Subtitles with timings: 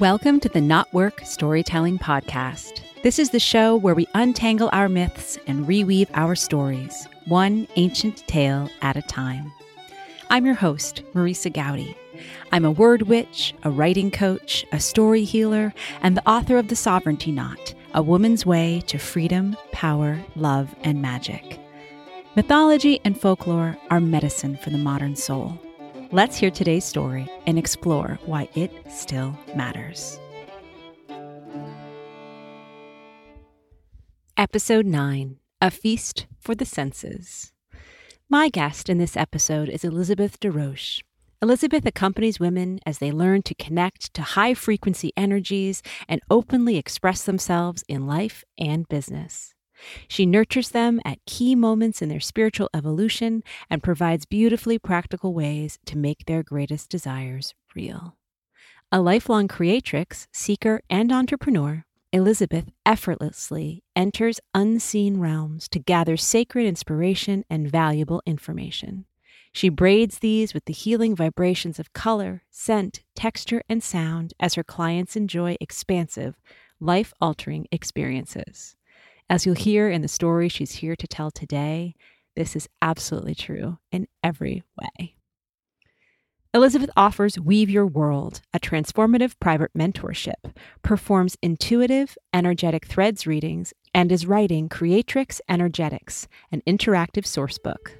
[0.00, 2.80] Welcome to the Knotwork Storytelling Podcast.
[3.04, 8.26] This is the show where we untangle our myths and reweave our stories, one ancient
[8.26, 9.52] tale at a time.
[10.30, 11.94] I'm your host, Marisa Goudy.
[12.50, 16.76] I'm a word witch, a writing coach, a story healer, and the author of The
[16.76, 21.60] Sovereignty Knot, A Woman's Way to Freedom, Power, Love, and Magic.
[22.34, 25.56] Mythology and folklore are medicine for the modern soul.
[26.14, 30.20] Let's hear today's story and explore why it still matters.
[34.36, 37.52] Episode 9 A Feast for the Senses.
[38.30, 41.02] My guest in this episode is Elizabeth des Roches.
[41.42, 47.24] Elizabeth accompanies women as they learn to connect to high frequency energies and openly express
[47.24, 49.53] themselves in life and business.
[50.08, 55.78] She nurtures them at key moments in their spiritual evolution and provides beautifully practical ways
[55.86, 58.16] to make their greatest desires real.
[58.92, 67.44] A lifelong creatrix, seeker, and entrepreneur, Elizabeth effortlessly enters unseen realms to gather sacred inspiration
[67.50, 69.06] and valuable information.
[69.52, 74.62] She braids these with the healing vibrations of color, scent, texture, and sound as her
[74.62, 76.36] clients enjoy expansive,
[76.78, 78.76] life altering experiences.
[79.30, 81.94] As you'll hear in the story she's here to tell today,
[82.36, 85.14] this is absolutely true in every way.
[86.52, 94.12] Elizabeth offers Weave Your World, a transformative private mentorship, performs intuitive, energetic threads readings, and
[94.12, 97.96] is writing Creatrix Energetics, an interactive sourcebook.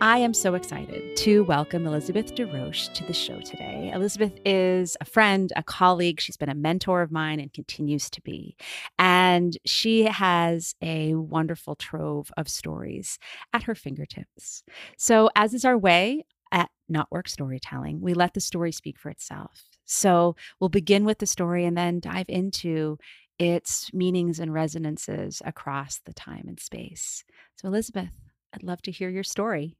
[0.00, 3.90] I am so excited to welcome Elizabeth des Roches to the show today.
[3.92, 6.20] Elizabeth is a friend, a colleague.
[6.20, 8.56] She's been a mentor of mine and continues to be.
[9.00, 13.18] And she has a wonderful trove of stories
[13.52, 14.62] at her fingertips.
[14.96, 19.64] So, as is our way at Knotwork Storytelling, we let the story speak for itself.
[19.84, 22.98] So, we'll begin with the story and then dive into
[23.36, 27.24] its meanings and resonances across the time and space.
[27.56, 28.12] So, Elizabeth,
[28.54, 29.76] I'd love to hear your story.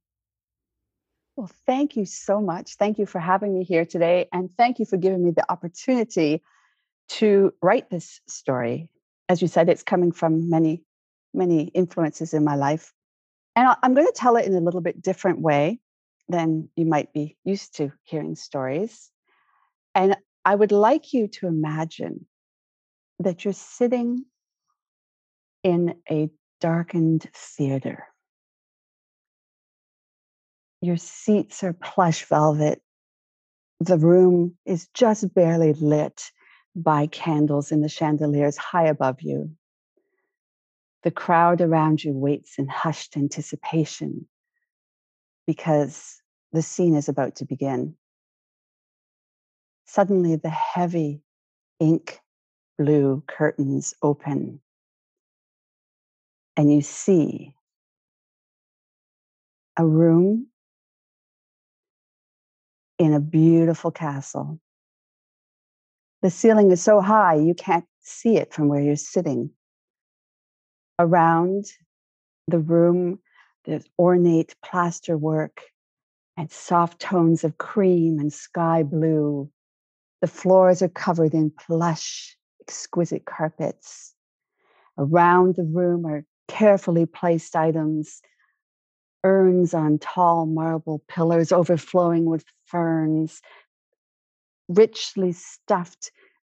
[1.39, 2.75] Well, thank you so much.
[2.75, 4.29] Thank you for having me here today.
[4.33, 6.43] And thank you for giving me the opportunity
[7.11, 8.91] to write this story.
[9.29, 10.83] As you said, it's coming from many,
[11.33, 12.93] many influences in my life.
[13.55, 15.79] And I'm going to tell it in a little bit different way
[16.29, 19.09] than you might be used to hearing stories.
[19.95, 22.27] And I would like you to imagine
[23.21, 24.25] that you're sitting
[25.63, 28.08] in a darkened theater
[30.81, 32.81] your seats are plush velvet.
[33.81, 36.31] The room is just barely lit
[36.75, 39.51] by candles in the chandeliers high above you.
[41.03, 44.29] The crowd around you waits in hushed anticipation
[45.47, 46.21] because
[46.53, 47.97] the scene is about to begin.
[49.87, 51.23] Suddenly, the heavy
[51.81, 52.21] ink
[52.79, 54.61] blue curtains open,
[56.57, 57.55] and you see
[59.77, 60.49] a room
[62.99, 64.61] in a beautiful castle.
[66.23, 69.51] The ceiling is so high you can't see it from where you're sitting.
[70.99, 71.67] Around
[72.49, 73.21] the room,
[73.65, 75.63] there's ornate plaster work
[76.37, 79.51] and soft tones of cream and sky blue.
[80.21, 84.15] The floors are covered in plush, exquisite carpets.
[84.97, 88.21] Around the room are carefully placed items
[89.25, 93.41] urns on tall marble pillars overflowing with ferns,
[94.69, 96.11] richly stuffed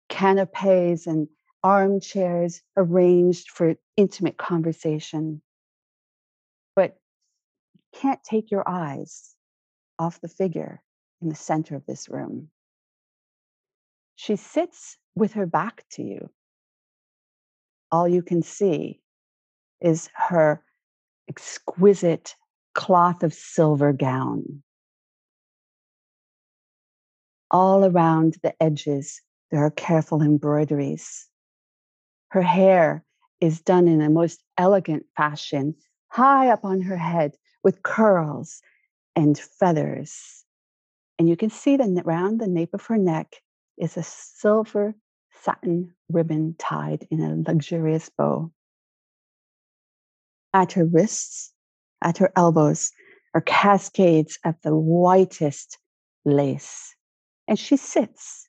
[0.09, 1.28] canapes and
[1.62, 5.43] armchairs arranged for intimate conversation.
[6.75, 6.97] But
[7.75, 9.34] you can't take your eyes
[9.98, 10.83] off the figure
[11.22, 12.50] in the center of this room.
[14.16, 16.31] She sits with her back to you.
[17.91, 19.00] All you can see
[19.81, 20.62] is her
[21.28, 22.34] exquisite
[22.76, 24.62] cloth of silver gown.
[27.50, 31.27] All around the edges, there are careful embroideries.
[32.28, 33.03] Her hair
[33.41, 35.74] is done in a most elegant fashion,
[36.09, 38.60] high up on her head with curls
[39.16, 40.45] and feathers.
[41.18, 43.36] And you can see that around the nape of her neck
[43.78, 44.95] is a silver
[45.42, 48.53] satin ribbon tied in a luxurious bow.
[50.53, 51.54] At her wrists,
[52.03, 52.91] at her elbows
[53.34, 55.78] are cascades of the whitest
[56.25, 56.95] lace.
[57.48, 58.48] And she sits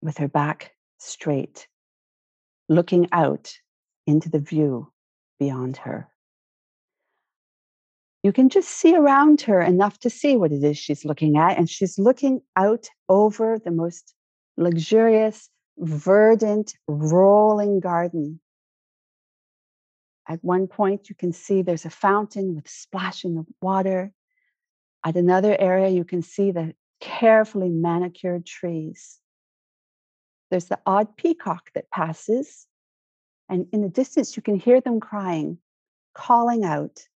[0.00, 1.68] with her back straight,
[2.68, 3.52] looking out
[4.06, 4.90] into the view
[5.38, 6.08] beyond her.
[8.22, 11.58] You can just see around her enough to see what it is she's looking at.
[11.58, 14.14] And she's looking out over the most
[14.56, 18.40] luxurious, verdant, rolling garden.
[20.28, 24.12] At one point, you can see there's a fountain with splashing of water.
[25.04, 29.18] At another area, you can see the carefully manicured trees.
[30.50, 32.66] There's the odd peacock that passes,
[33.48, 35.58] and in the distance, you can hear them crying,
[36.14, 37.08] calling out.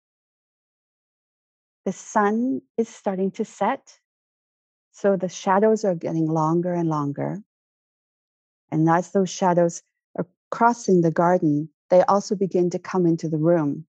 [1.84, 4.00] The sun is starting to set,
[4.90, 7.42] so the shadows are getting longer and longer.
[8.72, 9.82] And as those shadows
[10.18, 13.86] are crossing the garden, they also begin to come into the room.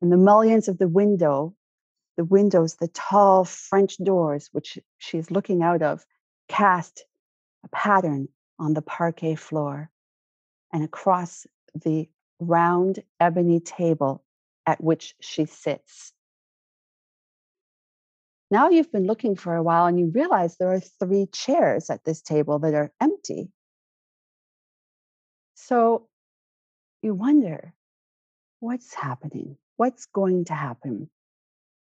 [0.00, 1.54] And the mullions of the window,
[2.16, 6.04] the windows, the tall French doors, which she is looking out of,
[6.48, 7.04] cast
[7.64, 8.28] a pattern
[8.58, 9.90] on the parquet floor
[10.72, 12.08] and across the
[12.40, 14.24] round ebony table
[14.66, 16.12] at which she sits.
[18.50, 22.04] Now you've been looking for a while and you realize there are three chairs at
[22.04, 23.50] this table that are empty.
[25.54, 26.07] So
[27.02, 27.74] you wonder
[28.60, 29.56] what's happening?
[29.76, 31.08] What's going to happen?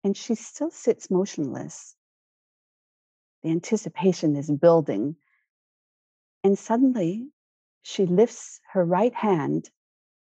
[0.04, 1.94] And she still sits motionless.
[3.42, 5.16] The anticipation is building.
[6.42, 7.28] And suddenly
[7.82, 9.70] she lifts her right hand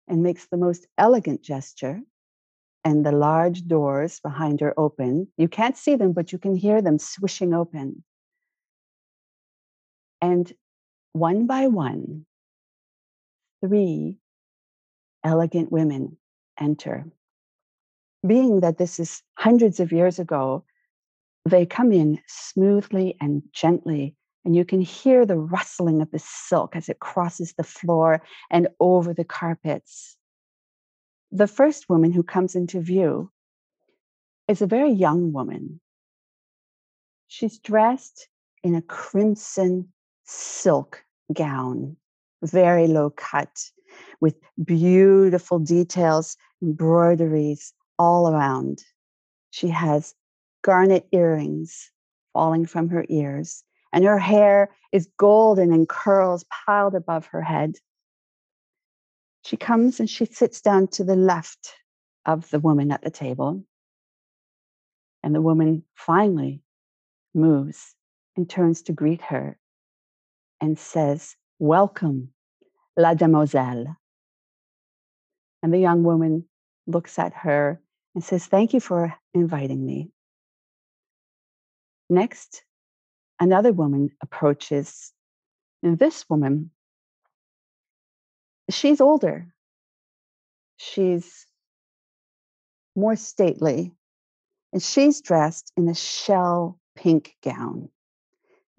[0.07, 2.01] and makes the most elegant gesture.
[2.83, 5.27] And the large doors behind her open.
[5.37, 8.03] You can't see them, but you can hear them swishing open.
[10.19, 10.51] And
[11.13, 12.25] one by one,
[13.63, 14.20] three
[15.23, 16.17] elegant women
[16.59, 17.05] enter.
[18.25, 20.63] Being that this is hundreds of years ago,
[21.45, 24.15] they come in smoothly and gently,
[24.45, 28.67] and you can hear the rustling of the silk as it crosses the floor and
[28.79, 30.17] over the carpets.
[31.31, 33.31] The first woman who comes into view
[34.47, 35.79] is a very young woman.
[37.27, 38.27] She's dressed
[38.63, 39.91] in a crimson
[40.25, 41.03] silk
[41.33, 41.95] gown,
[42.43, 43.71] very low cut,
[44.19, 48.83] with beautiful details, embroideries all around.
[49.49, 50.13] She has
[50.61, 51.91] garnet earrings
[52.33, 57.75] falling from her ears, and her hair is golden and curls piled above her head.
[59.43, 61.73] She comes and she sits down to the left
[62.25, 63.63] of the woman at the table.
[65.23, 66.61] And the woman finally
[67.33, 67.95] moves
[68.35, 69.57] and turns to greet her
[70.59, 72.33] and says, Welcome,
[72.97, 73.95] La Demoiselle.
[75.63, 76.45] And the young woman
[76.87, 77.81] looks at her
[78.15, 80.11] and says, Thank you for inviting me.
[82.09, 82.63] Next,
[83.39, 85.13] another woman approaches.
[85.83, 86.71] And this woman,
[88.69, 89.47] she's older.
[90.77, 91.47] She's
[92.95, 93.93] more stately.
[94.73, 97.89] And she's dressed in a shell pink gown,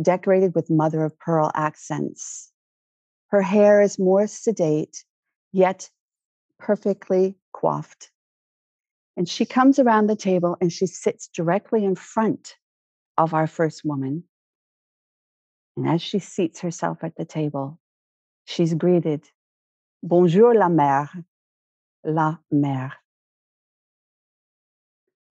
[0.00, 2.51] decorated with mother of pearl accents.
[3.32, 5.06] Her hair is more sedate,
[5.52, 5.90] yet
[6.58, 8.10] perfectly coiffed.
[9.16, 12.56] And she comes around the table and she sits directly in front
[13.16, 14.24] of our first woman.
[15.78, 17.78] And as she seats herself at the table,
[18.44, 19.24] she's greeted
[20.02, 21.24] Bonjour, la mère,
[22.04, 22.92] la mère.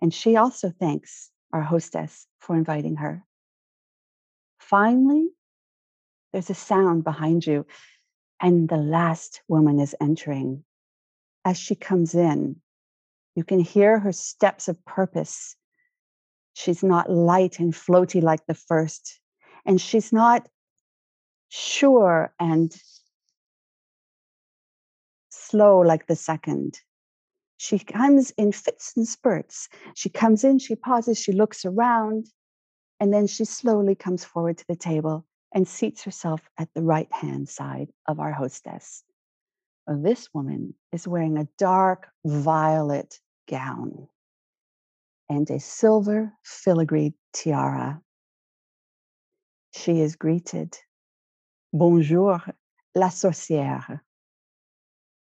[0.02, 3.24] And she also thanks our hostess for inviting her.
[4.60, 5.30] Finally,
[6.32, 7.66] there's a sound behind you
[8.42, 10.64] and the last woman is entering.
[11.46, 12.58] As she comes in,
[13.36, 15.56] you can hear her steps of purpose.
[16.54, 19.20] She's not light and floaty like the first,
[19.66, 20.48] and she's not
[21.50, 22.76] sure and
[25.30, 26.80] slow like the second.
[27.58, 29.70] She comes in fits and spurts.
[29.94, 32.28] She comes in, she pauses, she looks around,
[33.00, 37.12] and then she slowly comes forward to the table and seats herself at the right
[37.12, 39.04] hand side of our hostess.
[39.88, 44.08] This woman is wearing a dark violet gown
[45.30, 48.02] and a silver filigree tiara.
[49.74, 50.78] She is greeted,
[51.74, 52.42] Bonjour,
[52.96, 54.02] la sorcière.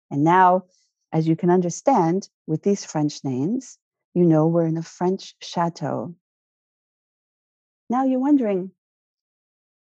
[0.10, 0.66] And now,
[1.12, 3.78] as you can understand, with these French names,
[4.14, 6.16] you know we're in a French chateau.
[7.90, 8.72] Now you're wondering,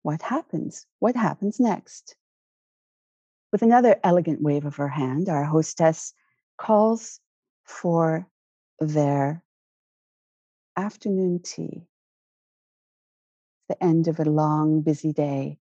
[0.07, 0.87] what happens?
[1.01, 2.15] What happens next?
[3.51, 6.15] With another elegant wave of her hand, our hostess
[6.57, 7.19] calls
[7.65, 8.25] for
[8.79, 9.43] their
[10.77, 11.89] afternoon tea.
[13.69, 15.59] The end of a long, busy day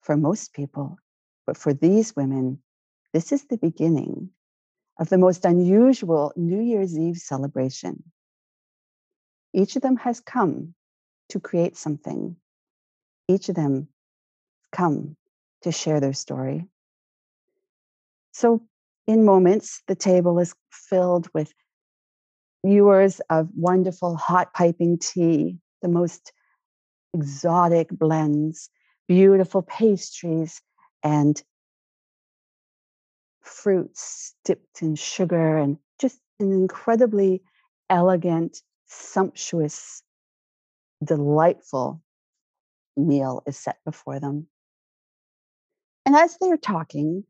[0.00, 0.98] for most people.
[1.46, 2.64] But for these women,
[3.12, 4.30] this is the beginning
[4.98, 8.02] of the most unusual New Year's Eve celebration.
[9.52, 10.74] Each of them has come
[11.28, 12.34] to create something.
[13.28, 13.88] Each of them
[14.72, 15.16] come
[15.62, 16.66] to share their story.
[18.32, 18.62] So,
[19.06, 21.52] in moments, the table is filled with
[22.64, 26.32] viewers of wonderful hot piping tea, the most
[27.14, 28.70] exotic blends,
[29.08, 30.60] beautiful pastries,
[31.02, 31.42] and
[33.40, 37.42] fruits dipped in sugar, and just an incredibly
[37.90, 40.02] elegant, sumptuous,
[41.04, 42.02] delightful
[42.96, 44.46] meal is set before them.
[46.06, 47.24] And as they're talking,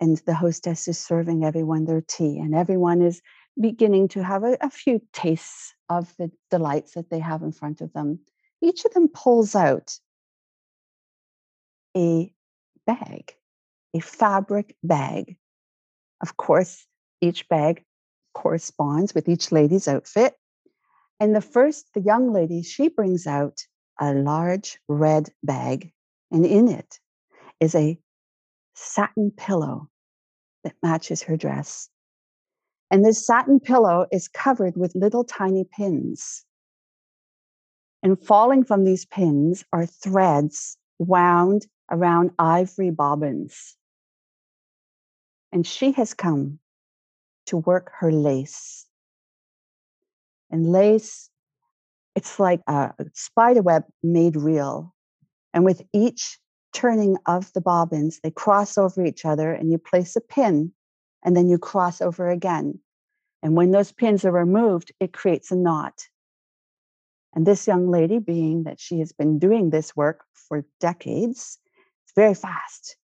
[0.00, 3.22] and the hostess is serving everyone their tea, and everyone is
[3.60, 7.80] beginning to have a, a, few tastes of the delights that they have in front
[7.80, 8.18] of them,
[8.62, 9.98] each of them pulls out
[11.96, 12.32] a
[12.86, 13.34] bag,
[13.94, 15.36] a fabric bag.
[16.20, 16.86] Of course,
[17.20, 17.84] each bag
[18.34, 20.34] corresponds with each lady's outfit.
[21.18, 23.62] And the first, the young lady, she brings out
[24.00, 25.92] a large red bag,
[26.30, 27.00] and in it
[27.60, 27.98] is a
[28.74, 29.88] satin pillow
[30.64, 31.88] that matches her dress.
[32.90, 36.44] And this satin pillow is covered with little tiny pins.
[38.02, 43.76] And falling from these pins are threads wound around ivory bobbins.
[45.52, 46.58] And she has come
[47.46, 48.86] to work her lace.
[50.50, 51.30] And lace,
[52.16, 54.94] it's like a spider web made real.
[55.54, 56.38] And with each
[56.72, 60.72] turning of the bobbins, they cross over each other, and you place a pin,
[61.24, 62.80] and then you cross over again.
[63.42, 66.08] And when those pins are removed, it creates a knot.
[67.34, 71.58] And this young lady, being that she has been doing this work for decades,
[72.04, 72.96] it's very fast.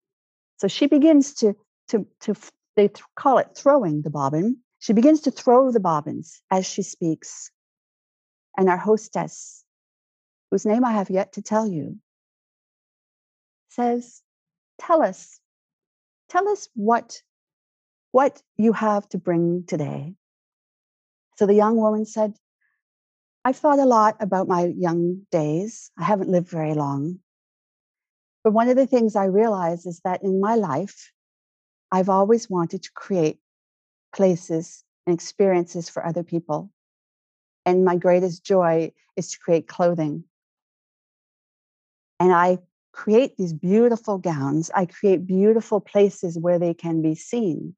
[0.56, 1.54] So she begins to,
[1.88, 2.34] to, to
[2.76, 4.56] they th- call it throwing the bobbin.
[4.78, 7.50] She begins to throw the bobbins as she speaks.
[8.56, 9.64] And our hostess,
[10.50, 11.98] whose name I have yet to tell you,
[13.70, 14.22] says,
[14.78, 15.38] Tell us,
[16.28, 17.22] tell us what,
[18.10, 20.14] what you have to bring today.
[21.36, 22.34] So the young woman said,
[23.44, 25.90] I've thought a lot about my young days.
[25.98, 27.20] I haven't lived very long.
[28.44, 31.12] But one of the things I realize is that in my life,
[31.92, 33.38] I've always wanted to create
[34.12, 36.71] places and experiences for other people.
[37.64, 40.24] And my greatest joy is to create clothing.
[42.18, 42.58] And I
[42.92, 44.70] create these beautiful gowns.
[44.74, 47.74] I create beautiful places where they can be seen.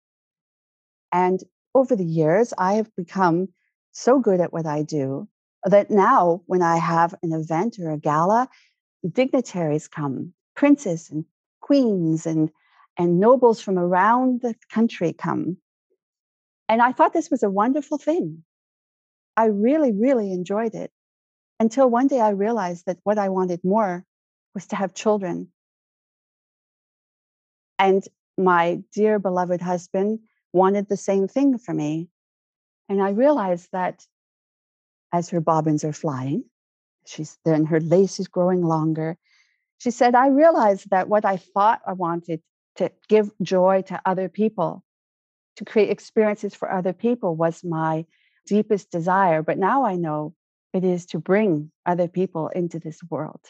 [1.12, 1.40] And
[1.74, 3.48] over the years, I have become
[3.92, 5.28] so good at what I do
[5.64, 8.48] that now, when I have an event or a gala,
[9.12, 11.24] dignitaries come, princes and
[11.60, 12.50] queens and,
[12.98, 15.56] and nobles from around the country come.
[16.68, 18.44] And I thought this was a wonderful thing.
[19.36, 20.92] I really, really enjoyed it
[21.58, 24.04] until one day I realized that what I wanted more
[24.54, 25.48] was to have children.
[27.78, 28.06] And
[28.38, 30.20] my dear beloved husband
[30.52, 32.08] wanted the same thing for me.
[32.88, 34.06] And I realized that
[35.12, 36.44] as her bobbins are flying,
[37.06, 39.16] she's then her lace is growing longer.
[39.78, 42.42] She said, I realized that what I thought I wanted
[42.76, 44.84] to give joy to other people,
[45.56, 48.06] to create experiences for other people was my
[48.46, 49.42] deepest desire.
[49.42, 50.34] But now I know
[50.72, 53.40] it is to bring other people into this world.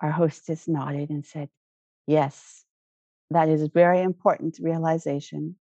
[0.00, 1.48] Our hostess nodded and said,
[2.06, 2.64] Yes,
[3.30, 5.56] that is a very important realization.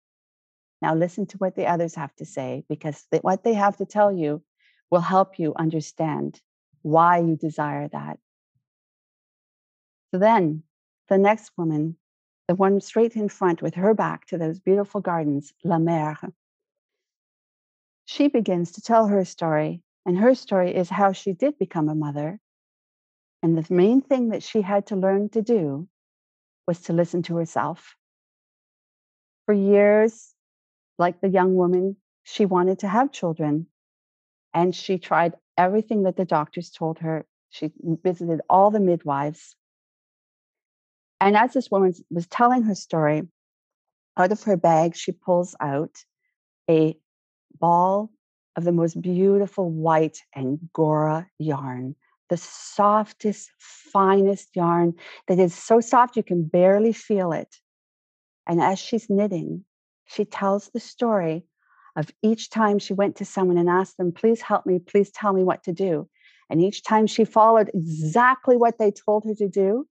[0.82, 4.12] Now, listen to what the others have to say because what they have to tell
[4.12, 4.42] you
[4.90, 6.40] will help you understand
[6.82, 8.18] why you desire that.
[10.10, 10.62] So then,
[11.08, 11.96] the next woman,
[12.48, 16.32] the one straight in front with her back to those beautiful gardens, La Mère,
[18.04, 19.82] she begins to tell her story.
[20.06, 22.38] And her story is how she did become a mother
[23.44, 25.86] and the main thing that she had to learn to do
[26.66, 27.94] was to listen to herself.
[29.44, 30.32] For years,
[30.98, 33.66] like the young woman, she wanted to have children.
[34.54, 37.26] And she tried everything that the doctors told her.
[37.50, 37.70] She
[38.02, 39.54] visited all the midwives.
[41.20, 43.22] And as this woman was telling her story,
[44.16, 46.04] out of her bag, she pulls out
[46.68, 46.96] a
[47.58, 48.10] ball
[48.56, 51.96] of the most beautiful white Angora yarn
[52.30, 54.94] the softest, finest yarn
[55.28, 57.56] that is so soft you can barely feel it.
[58.46, 59.64] And as she's knitting,
[60.06, 61.44] she tells the story
[61.96, 65.32] of each time she went to someone and asked them, please help me, please tell
[65.32, 66.08] me what to do.
[66.50, 69.86] And each time she followed exactly what they told her to do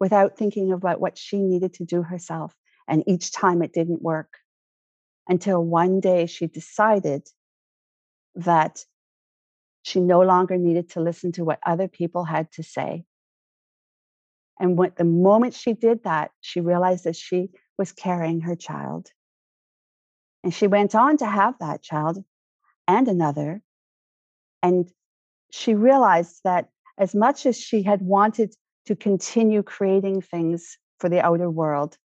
[0.00, 2.54] without thinking about what she needed to do herself.
[2.86, 4.38] And each time it didn't work
[5.28, 7.28] until one day she decided
[8.34, 8.84] that
[9.82, 13.04] she no longer needed to listen to what other people had to say.
[14.60, 19.08] And what the moment she did that, she realized that she was carrying her child.
[20.42, 22.24] And she went on to have that child
[22.86, 23.62] and another.
[24.62, 24.90] And
[25.50, 28.54] she realized that as much as she had wanted
[28.88, 31.98] to continue creating things for the outer world,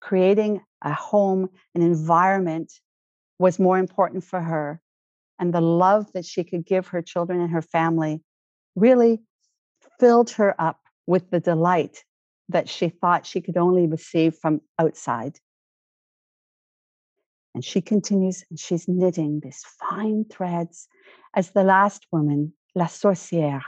[0.00, 2.72] creating a home, an environment
[3.40, 4.80] was more important for her.
[5.40, 8.22] And the love that she could give her children and her family
[8.76, 9.18] really
[9.98, 10.78] filled her up
[11.08, 12.04] with the delight
[12.50, 15.40] that she thought she could only receive from outside.
[17.52, 20.86] And she continues and she's knitting these fine threads
[21.34, 23.64] as the last woman, La Sorcière,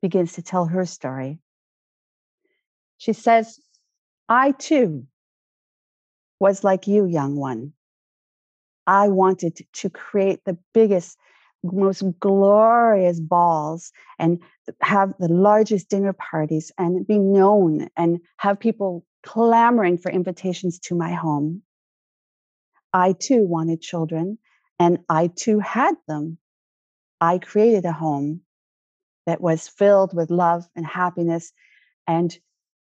[0.00, 1.38] begins to tell her story.
[3.02, 3.58] She says,
[4.28, 5.08] I too
[6.38, 7.72] was like you, young one.
[8.86, 11.18] I wanted to create the biggest,
[11.64, 13.90] most glorious balls
[14.20, 14.38] and
[14.82, 20.94] have the largest dinner parties and be known and have people clamoring for invitations to
[20.94, 21.62] my home.
[22.92, 24.38] I too wanted children
[24.78, 26.38] and I too had them.
[27.20, 28.42] I created a home
[29.26, 31.52] that was filled with love and happiness.
[32.06, 32.38] And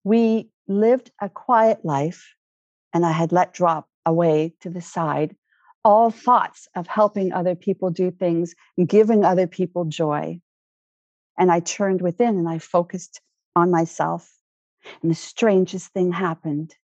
[0.05, 2.35] we lived a quiet life,
[2.93, 5.37] and I had let drop away to the side
[5.85, 8.55] all thoughts of helping other people do things,
[8.87, 10.41] giving other people joy.
[11.39, 13.21] And I turned within and I focused
[13.57, 14.31] on myself.
[15.03, 16.75] And the strangest thing happened.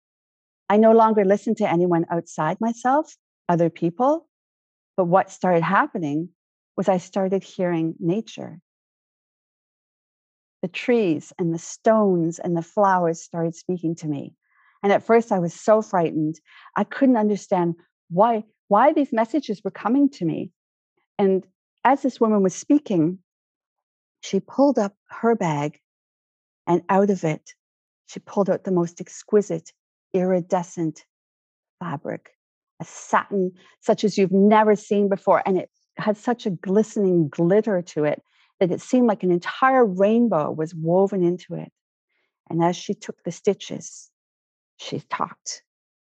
[0.69, 3.15] I no longer listened to anyone outside myself,
[3.47, 4.27] other people.
[4.97, 6.29] But what started happening
[6.75, 8.59] was I started hearing nature.
[10.61, 14.33] The trees and the stones and the flowers started speaking to me.
[14.83, 16.39] And at first I was so frightened.
[16.75, 17.75] I couldn't understand
[18.09, 20.51] why why these messages were coming to me.
[21.17, 21.45] And
[21.83, 23.19] as this woman was speaking,
[24.21, 25.79] she pulled up her bag
[26.67, 27.53] and out of it
[28.09, 29.71] she pulled out the most exquisite
[30.13, 31.05] iridescent
[31.79, 32.31] fabric,
[32.79, 35.43] a satin such as you've never seen before.
[35.45, 38.23] And it had such a glistening glitter to it
[38.59, 41.71] that it seemed like an entire rainbow was woven into it.
[42.49, 44.09] And as she took the stitches,
[44.77, 45.63] she talked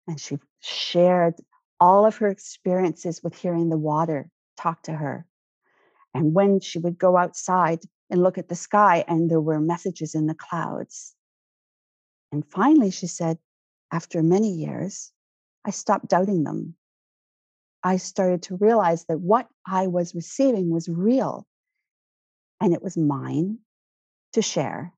[0.07, 1.35] and she shared
[1.79, 5.25] all of her experiences with hearing the water talk to her.
[6.13, 10.15] And when she would go outside and look at the sky, and there were messages
[10.15, 11.15] in the clouds.
[12.31, 13.37] And finally, she said,
[13.91, 15.11] after many years,
[15.63, 16.75] I stopped doubting them.
[17.83, 21.45] I started to realize that what I was receiving was real
[22.61, 23.59] and it was mine
[24.33, 24.93] to share.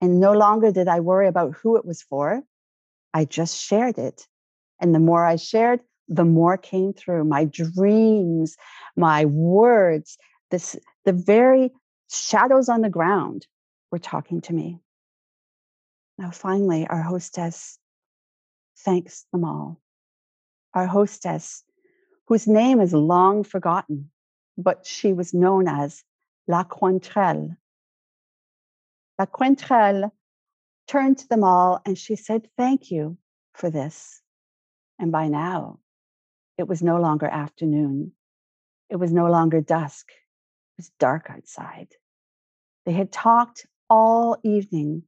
[0.00, 2.42] And no longer did I worry about who it was for.
[3.12, 4.26] I just shared it.
[4.80, 8.56] And the more I shared, the more came through my dreams,
[8.96, 10.18] my words,
[10.50, 11.72] this, the very
[12.10, 13.46] shadows on the ground
[13.90, 14.78] were talking to me.
[16.16, 17.78] Now, finally, our hostess
[18.78, 19.80] thanks them all.
[20.74, 21.64] Our hostess,
[22.26, 24.10] whose name is long forgotten,
[24.56, 26.02] but she was known as
[26.48, 27.56] La Quaintrelle.
[29.18, 30.10] La Quaintrelle
[30.86, 33.18] turned to them all and she said, Thank you
[33.52, 34.22] for this.
[34.98, 35.78] And by now,
[36.56, 38.12] it was no longer afternoon.
[38.88, 40.10] It was no longer dusk.
[40.10, 41.88] It was dark outside.
[42.86, 45.02] They had talked all evening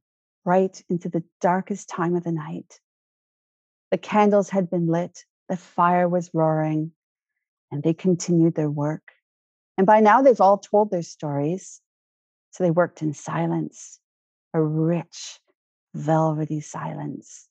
[0.45, 2.79] right into the darkest time of the night.
[3.89, 6.91] The candles had been lit, the fire was roaring,
[7.71, 9.11] and they continued their work.
[9.77, 11.81] And by now they've all told their stories.
[12.51, 13.99] So they worked in silence,
[14.53, 15.39] a rich,
[15.93, 17.47] velvety silence.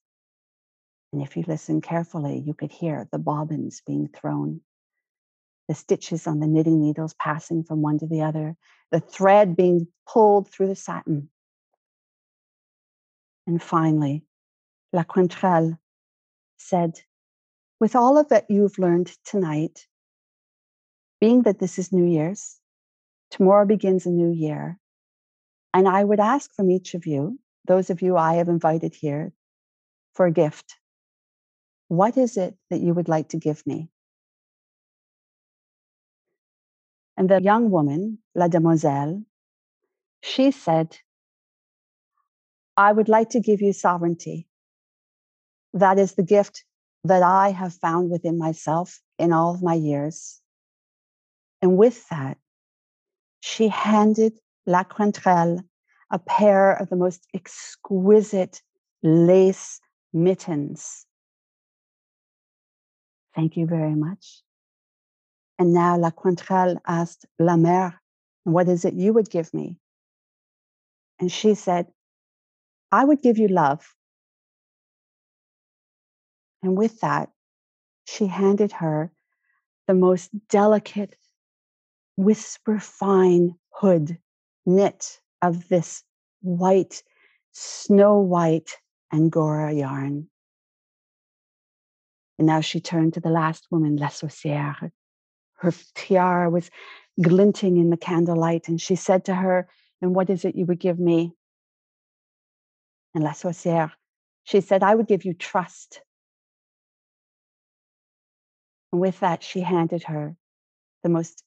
[1.12, 4.60] And if you listen carefully, you could hear the bobbins being thrown,
[5.68, 8.56] the stitches on the knitting needles passing from one to the other,
[8.92, 11.30] the thread being pulled through the satin.
[13.46, 14.22] And finally,
[14.92, 15.78] La Quaintrelle
[16.56, 17.00] said,
[17.80, 19.86] With all of that you've learned tonight,
[21.20, 22.58] being that this is New Year's,
[23.30, 24.78] tomorrow begins a new year.
[25.74, 29.32] And I would ask from each of you, those of you I have invited here,
[30.14, 30.76] for a gift.
[31.88, 33.88] What is it that you would like to give me?
[37.16, 39.22] And the young woman, La Demoiselle,
[40.22, 40.96] she said,
[42.76, 44.48] I would like to give you sovereignty.
[45.74, 46.64] That is the gift
[47.04, 50.39] that I have found within myself in all of my years.
[51.62, 52.38] And with that,
[53.40, 55.62] she handed La Quaintrelle
[56.10, 58.62] a pair of the most exquisite
[59.02, 59.80] lace
[60.12, 61.06] mittens.
[63.34, 64.42] Thank you very much.
[65.58, 67.94] And now La Quaintrelle asked La Mère,
[68.44, 69.78] What is it you would give me?
[71.20, 71.86] And she said,
[72.90, 73.94] I would give you love.
[76.62, 77.30] And with that,
[78.06, 79.12] she handed her
[79.86, 81.16] the most delicate,
[82.20, 84.18] whisper fine hood
[84.66, 86.02] knit of this
[86.42, 87.02] white,
[87.52, 88.76] snow white
[89.12, 90.28] Angora yarn.
[92.38, 94.90] And now she turned to the last woman, La Sorcière.
[95.56, 96.70] Her tiara was
[97.20, 99.68] glinting in the candlelight, and she said to her,
[100.00, 101.32] And what is it you would give me?
[103.14, 103.92] And La Sorcière,
[104.44, 106.00] she said, I would give you trust.
[108.92, 110.36] And with that, she handed her
[111.02, 111.44] the most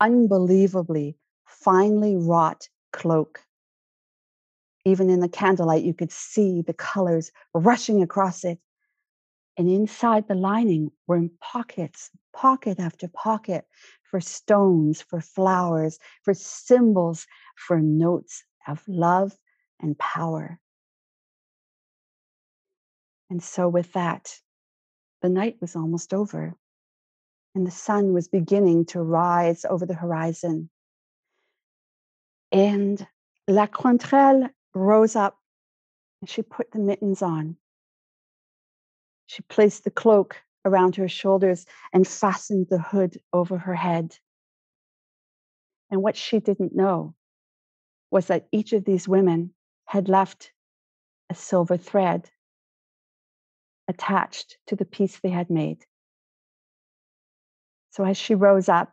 [0.00, 3.44] unbelievably finely wrought cloak.
[4.84, 8.58] Even in the candlelight, you could see the colors rushing across it.
[9.58, 13.66] And inside the lining were in pockets, pocket after pocket,
[14.10, 19.36] for stones, for flowers, for symbols, for notes of love
[19.80, 20.58] and power.
[23.28, 24.40] And so, with that,
[25.22, 26.56] the night was almost over,
[27.54, 30.70] and the sun was beginning to rise over the horizon.
[32.52, 33.06] And
[33.48, 35.38] La Quaintrelle rose up
[36.20, 37.56] and she put the mittens on.
[39.26, 44.16] She placed the cloak around her shoulders and fastened the hood over her head.
[45.90, 47.14] And what she didn't know
[48.10, 49.54] was that each of these women
[49.86, 50.52] had left
[51.30, 52.30] a silver thread
[53.88, 55.84] attached to the piece they had made.
[57.90, 58.92] So as she rose up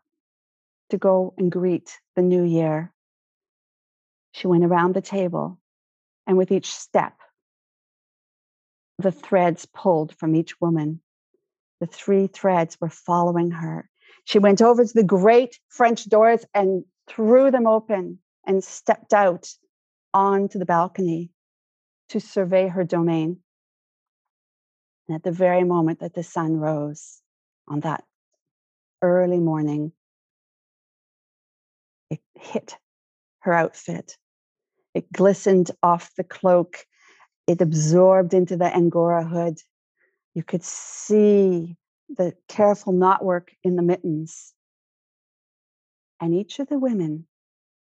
[0.90, 2.94] to go and greet the new year,
[4.32, 5.60] she went around the table,
[6.26, 7.14] and with each step,
[9.00, 11.02] the threads pulled from each woman.
[11.80, 13.90] The three threads were following her.
[14.24, 19.48] She went over to the great French doors and threw them open and stepped out
[20.14, 21.32] onto the balcony
[22.10, 23.40] to survey her domain.
[25.08, 27.22] And at the very moment that the sun rose
[27.68, 28.04] on that
[29.02, 29.92] early morning,
[32.10, 32.78] it hit
[33.40, 34.18] her outfit.
[34.94, 36.86] It glistened off the cloak.
[37.46, 39.60] It absorbed into the Angora hood.
[40.34, 41.78] You could see
[42.10, 44.54] the careful knotwork in the mittens.
[46.20, 47.28] And each of the women,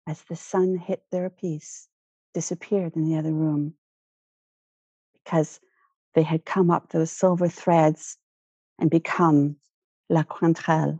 [0.07, 1.87] as the sun hit their piece,
[2.33, 3.75] disappeared in the other room
[5.13, 5.59] because
[6.15, 8.17] they had come up those silver threads
[8.79, 9.55] and become
[10.09, 10.99] La Quaintrelle.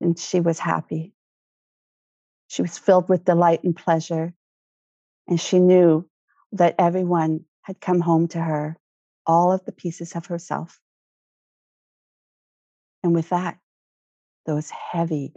[0.00, 1.12] And she was happy.
[2.48, 4.34] She was filled with delight and pleasure.
[5.28, 6.08] And she knew
[6.52, 8.76] that everyone had come home to her,
[9.26, 10.80] all of the pieces of herself.
[13.02, 13.58] And with that,
[14.46, 15.32] those heavy,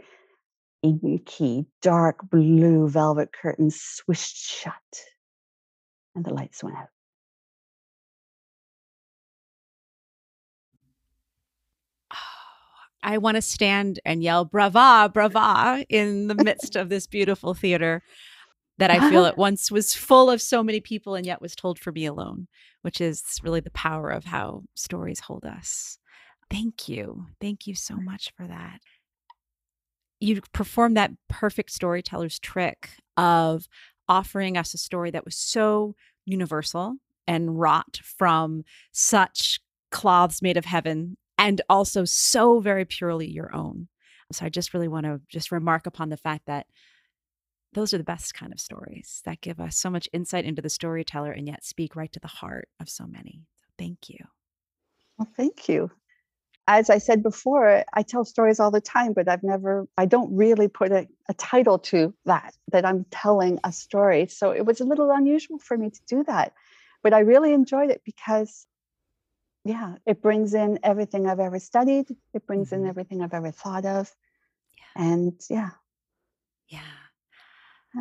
[0.82, 4.74] inky, dark blue velvet curtains swished shut
[6.14, 6.88] and the lights went out.
[13.04, 18.02] I want to stand and yell brava, brava in the midst of this beautiful theater
[18.78, 19.28] that I feel uh-huh.
[19.28, 22.48] at once was full of so many people and yet was told for me alone,
[22.82, 25.98] which is really the power of how stories hold us.
[26.50, 27.26] Thank you.
[27.40, 28.80] Thank you so much for that.
[30.18, 33.68] You performed that perfect storyteller's trick of
[34.08, 40.64] offering us a story that was so universal and wrought from such cloths made of
[40.64, 43.88] heaven and also so very purely your own.
[44.32, 46.66] So I just really want to just remark upon the fact that
[47.72, 50.70] those are the best kind of stories that give us so much insight into the
[50.70, 53.42] storyteller and yet speak right to the heart of so many.
[53.78, 54.18] Thank you.
[55.18, 55.90] Well, thank you
[56.66, 60.34] as I said before, I tell stories all the time, but I've never, I don't
[60.34, 64.26] really put a, a, title to that, that I'm telling a story.
[64.26, 66.54] So it was a little unusual for me to do that.
[67.02, 68.66] But I really enjoyed it because,
[69.64, 72.88] yeah, it brings in everything I've ever studied, it brings in mm-hmm.
[72.88, 74.14] everything I've ever thought of.
[74.76, 75.04] Yeah.
[75.04, 75.70] And yeah.
[76.68, 76.80] Yeah.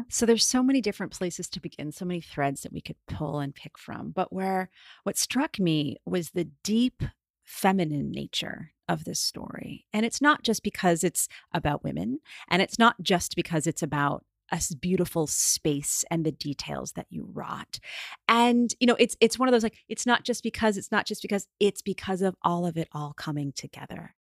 [0.10, 3.40] So there's so many different places to begin, so many threads that we could pull
[3.40, 4.12] and pick from.
[4.12, 4.70] But where
[5.04, 7.04] what struck me was the deep
[7.44, 9.86] feminine nature of this story.
[9.94, 14.26] And it's not just because it's about women, and it's not just because it's about
[14.52, 17.80] a beautiful space and the details that you wrought.
[18.28, 21.06] And you know, it's it's one of those like it's not just because it's not
[21.06, 24.16] just because it's because of all of it all coming together.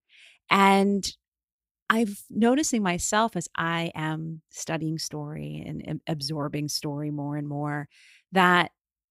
[0.51, 1.11] And
[1.91, 7.89] I've noticing myself as I am studying story and absorbing story more and more
[8.33, 8.71] that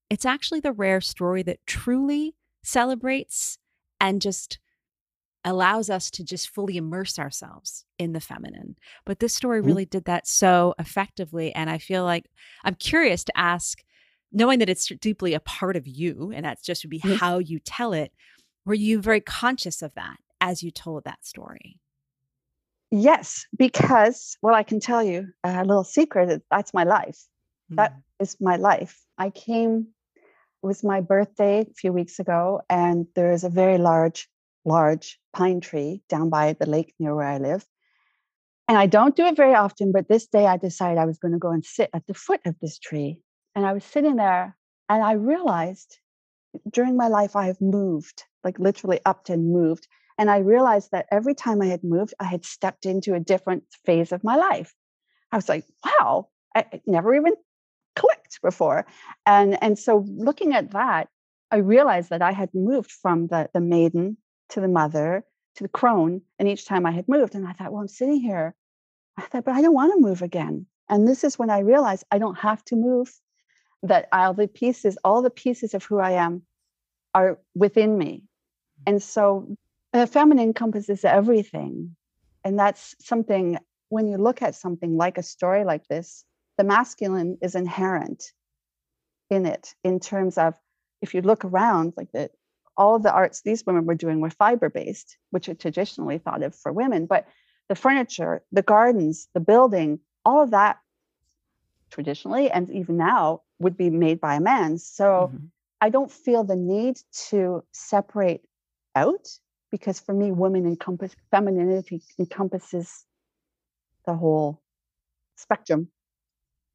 [0.09, 3.59] it's actually the rare story that truly celebrates
[3.99, 4.59] and just
[5.43, 8.75] allows us to just fully immerse ourselves in the feminine.
[9.05, 9.65] But this story Mhm.
[9.65, 11.53] really did that so effectively.
[11.55, 12.25] And I feel like
[12.63, 13.83] I'm curious to ask,
[14.31, 17.17] knowing that it's deeply a part of you and that's just would be Mhm.
[17.17, 18.13] how you tell it,
[18.65, 21.79] were you very conscious of that as you told that story?
[22.91, 26.29] Yes, because well, I can tell you a little secret.
[26.29, 27.25] is That's my life.
[27.71, 28.03] That Mm.
[28.19, 29.05] is my life.
[29.17, 29.87] I came.
[30.61, 34.29] It was my birthday a few weeks ago, and there is a very large,
[34.65, 37.65] large pine tree down by the lake near where I live.
[38.67, 41.33] And I don't do it very often, but this day I decided I was going
[41.33, 43.19] to go and sit at the foot of this tree.
[43.55, 44.55] And I was sitting there,
[44.87, 45.97] and I realized
[46.71, 49.87] during my life I have moved, like literally upped and moved.
[50.17, 53.63] And I realized that every time I had moved, I had stepped into a different
[53.85, 54.73] phase of my life.
[55.31, 57.33] I was like, wow, I never even
[57.95, 58.85] clicked before.
[59.25, 61.09] And and so looking at that,
[61.49, 64.17] I realized that I had moved from the, the maiden
[64.51, 66.21] to the mother to the crone.
[66.39, 68.55] And each time I had moved, and I thought, well, I'm sitting here.
[69.17, 70.65] I thought, but I don't want to move again.
[70.89, 73.11] And this is when I realized I don't have to move,
[73.83, 76.43] that all the pieces, all the pieces of who I am
[77.13, 78.23] are within me.
[78.85, 79.01] And mm.
[79.01, 79.55] so
[79.91, 81.95] the feminine encompasses everything.
[82.43, 83.57] And that's something
[83.89, 86.23] when you look at something like a story like this,
[86.57, 88.31] the masculine is inherent
[89.29, 90.53] in it in terms of
[91.01, 92.29] if you look around, like the
[92.81, 96.41] all of the arts these women were doing were fiber based, which are traditionally thought
[96.41, 97.05] of for women.
[97.05, 97.27] But
[97.69, 100.79] the furniture, the gardens, the building, all of that
[101.91, 104.79] traditionally and even now would be made by a man.
[104.79, 105.51] So Mhm.
[105.79, 106.97] I don't feel the need
[107.29, 108.41] to separate
[108.95, 109.27] out
[109.69, 113.05] because for me, women encompass femininity encompasses
[114.07, 114.59] the whole
[115.35, 115.91] spectrum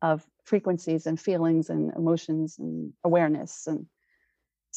[0.03, 3.67] of frequencies and feelings and emotions and awareness.
[3.67, 3.87] And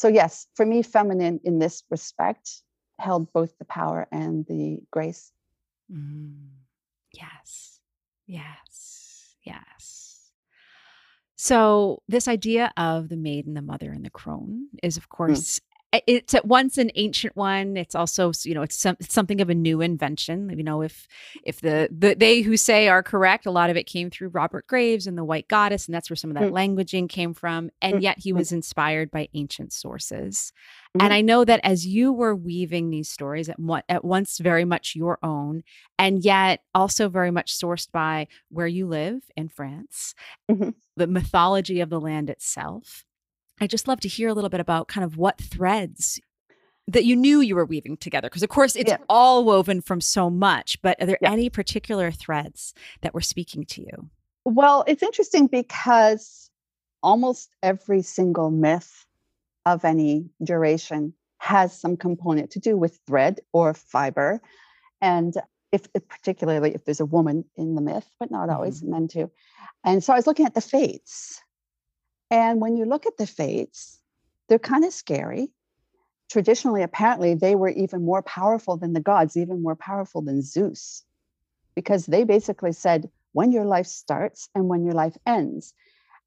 [0.00, 2.62] so, yes, for me, feminine in this respect
[2.98, 5.30] held both the power and the grace.
[5.92, 6.48] Mm.
[7.12, 7.80] Yes.
[8.26, 9.34] Yes.
[9.44, 10.32] Yes.
[11.36, 15.69] So, this idea of the maiden, the mother, and the crone is, of course, i-
[15.92, 17.76] it's at once an ancient one.
[17.76, 20.48] It's also, you know, it's, some, it's something of a new invention.
[20.56, 21.08] You know, if
[21.44, 24.66] if the, the they who say are correct, a lot of it came through Robert
[24.68, 26.76] Graves and the White Goddess, and that's where some of that Mm.
[26.76, 27.70] languaging came from.
[27.82, 28.36] And Mm, yet, he mm.
[28.36, 30.52] was inspired by ancient sources.
[30.96, 31.04] Mhm.
[31.04, 34.64] And I know that as you were weaving these stories at, one, at once very
[34.64, 35.62] much your own,
[35.98, 40.14] and yet also very much sourced by where you live in France,
[40.50, 40.74] Mhm.
[40.96, 43.04] the mythology of the land itself.
[43.60, 46.20] I just love to hear a little bit about kind of what threads
[46.88, 48.28] that you knew you were weaving together.
[48.28, 48.98] Because, of course, it's Yeah.
[49.08, 51.30] all woven from so much, but are there Yeah.
[51.30, 54.10] any particular threads that were speaking to you?
[54.44, 56.50] Well, it's interesting because
[57.02, 59.06] almost every single myth
[59.66, 64.40] of any duration has some component to do with thread or fiber.
[65.00, 65.34] And
[65.72, 68.90] if, if particularly if there's a woman in the myth, but not always mm-hmm.
[68.90, 69.30] men too.
[69.84, 71.40] And so I was looking at the fates.
[72.30, 73.98] And when you look at the fates,
[74.48, 75.50] they're kind of scary.
[76.30, 81.04] Traditionally, apparently, they were even more powerful than the gods, even more powerful than Zeus,
[81.74, 85.74] because they basically said when your life starts and when your life ends.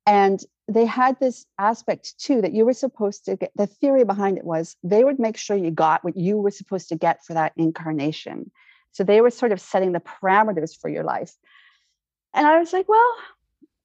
[0.05, 4.37] And they had this aspect too that you were supposed to get the theory behind
[4.37, 7.33] it was they would make sure you got what you were supposed to get for
[7.33, 8.51] that incarnation.
[8.91, 11.35] So they were sort of setting the parameters for your life.
[12.33, 13.15] And I was like, well,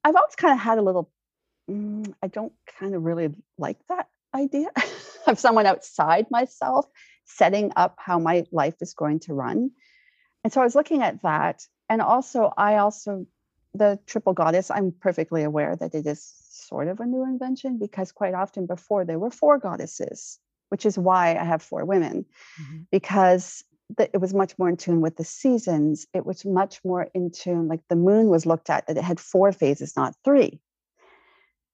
[0.03, 1.09] I've always kind of had a little,
[1.69, 4.67] mm, I don't kind of really like that idea
[5.27, 6.85] of someone outside myself
[7.25, 9.71] setting up how my life is going to run.
[10.43, 11.61] And so I was looking at that.
[11.89, 13.27] And also, I also,
[13.73, 18.11] the triple goddess, I'm perfectly aware that it is sort of a new invention because
[18.11, 22.25] quite often before there were four goddesses, which is why I have four women,
[22.59, 22.87] Mhm.
[22.91, 23.63] because
[23.97, 26.05] the, it was much more in tune with the seasons.
[26.13, 29.19] It was much more in tune, like the moon was looked at, that it had
[29.19, 30.61] four phases, not three,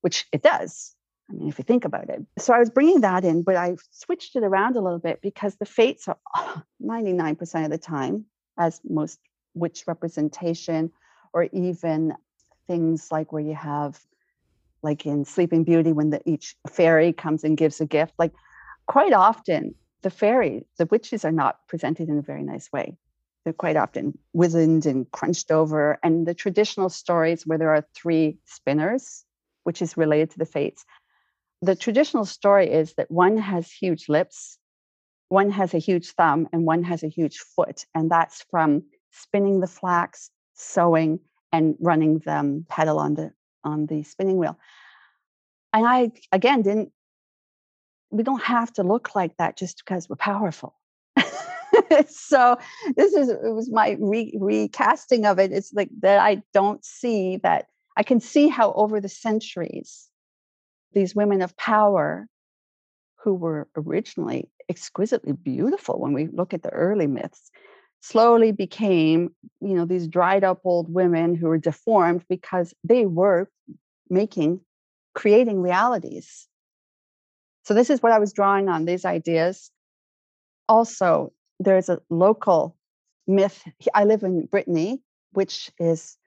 [0.06, 0.94] which it does.
[1.32, 2.22] I mean, if you think about it.
[2.38, 5.56] So I was bringing that in, but I switched it around a little bit because
[5.56, 6.20] the fates are
[6.80, 9.18] 99% of the time, as most
[9.56, 10.91] witch representation,
[11.34, 12.13] or even
[12.68, 14.00] things like where you have,
[14.84, 18.34] like in Sleeping Beauty, when the, each fairy comes and gives a gift, like
[18.86, 22.96] quite often the fairy, the witches are not presented in a very nice way.
[23.44, 25.98] They're quite often wizened and crunched over.
[26.04, 29.24] And the traditional stories where there are three spinners,
[29.65, 30.86] which is related to the fates,
[31.62, 34.58] the traditional story is that one has huge lips,
[35.30, 37.86] one has a huge thumb, and one has a huge foot.
[37.93, 41.19] And that's from spinning the flax, sewing,
[41.51, 43.32] and running them pedal on the
[43.63, 44.58] on the spinning wheel.
[45.73, 46.91] And I again didn't
[48.12, 50.75] we don't have to look like that just because we're powerful.
[52.08, 52.58] so
[52.95, 55.51] this is it was my re- recasting of it.
[55.51, 60.10] It's like that I don't see that I can see how over the centuries
[60.93, 62.27] these women of power
[63.17, 67.51] who were originally exquisitely beautiful when we look at the early myths
[68.01, 73.49] slowly became you know these dried up old women who were deformed because they were
[74.10, 74.62] making
[75.13, 76.47] creating realities.
[77.63, 79.71] So this is what i was drawing on these ideas.
[80.67, 82.75] Also there's a local
[83.27, 86.17] myth i live in brittany which is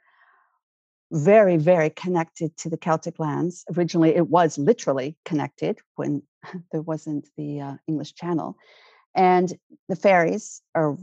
[1.10, 6.22] very very connected to the celtic lands originally it was literally connected when
[6.72, 8.56] there wasn't the uh, english channel
[9.14, 10.96] and the fairies are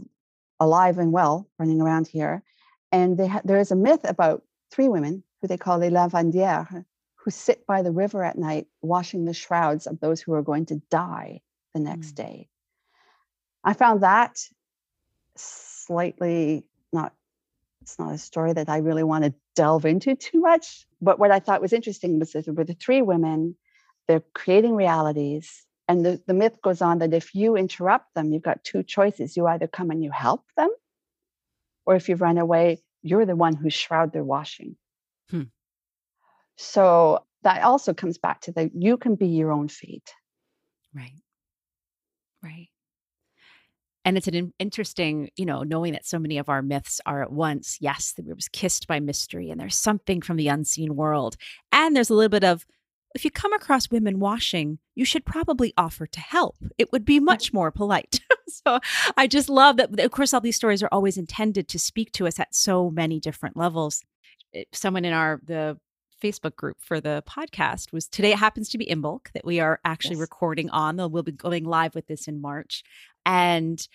[0.60, 2.44] alive and well running around here.
[2.91, 7.32] And ha- there is a myth about three women who they call les lavandières, who
[7.32, 10.82] sit by the river at night washing the shrouds of those who are going to
[10.89, 11.41] die
[11.74, 12.15] the next mm.
[12.15, 12.50] day.
[13.63, 14.39] I found that
[15.36, 17.13] slightly not
[17.82, 20.86] it's not a story that I really want to delve into too much.
[21.02, 23.56] But what I thought was interesting was that with the three women,
[24.08, 28.44] they're creating realities and the, the myth goes on that if you interrupt them, you've
[28.44, 29.38] got two choices.
[29.38, 30.70] You either come and you help them,
[31.86, 34.76] or if you run away, you're the one who shroud their washing.
[35.30, 35.44] Hmm.
[36.58, 40.12] So that also comes back to the you can be your own fate.
[40.94, 41.22] Right.
[42.41, 42.70] Right.
[44.06, 47.32] And it's an interesting, you know, knowing that so many of our myths are at
[47.32, 51.36] once, yes, that we was kissed by mystery and there's something from the unseen world.
[51.72, 52.65] And there's a little bit of
[53.15, 56.58] if you come across women washing, you should probably offer to help.
[56.78, 57.24] It would be mm.
[57.24, 58.20] much more polite.
[58.48, 58.80] so
[59.18, 59.98] I just love that.
[60.00, 63.20] Of course, all these stories are always intended to speak to us at so many
[63.20, 64.04] different levels.
[64.54, 65.78] Eh, someone in our the
[66.22, 68.34] Facebook group for the podcast was today.
[68.34, 70.22] It happens to be Imbolc that we are actually yes.
[70.22, 70.98] recording on.
[71.12, 72.84] We'll be going live with this in March,
[73.26, 73.88] and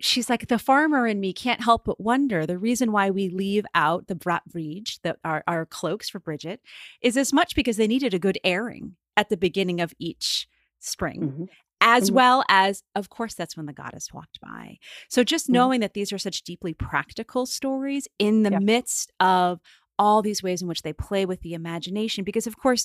[0.00, 3.66] she's like, the farmer in me can't help but wonder the reason why we leave
[3.74, 6.60] out the brat Bríde, that our, our cloaks for Bridget,
[7.00, 10.48] is as much because they needed a good airing at the beginning of each
[10.78, 11.20] spring.
[11.20, 11.44] Mm-hmm.
[11.80, 12.16] As mm-hmm.
[12.16, 14.78] well as, of course, that's when the goddess walked by.
[15.08, 15.54] So, just mm-hmm.
[15.54, 19.60] knowing that these are such deeply practical stories in the midst of
[19.96, 22.84] all these ways in which they play with the imagination, because, of course,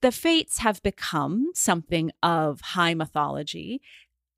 [0.00, 3.80] the fates have become something of high mythology.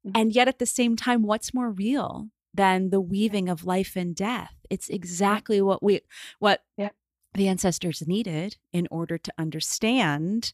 [0.07, 0.21] Mm-hmm.
[0.21, 4.15] And yet at the same time, what's more real than the weaving of life and
[4.15, 4.55] death?
[4.71, 6.01] It's exactly what we
[6.39, 6.91] what yeah.
[7.35, 10.53] the ancestors needed in order to understand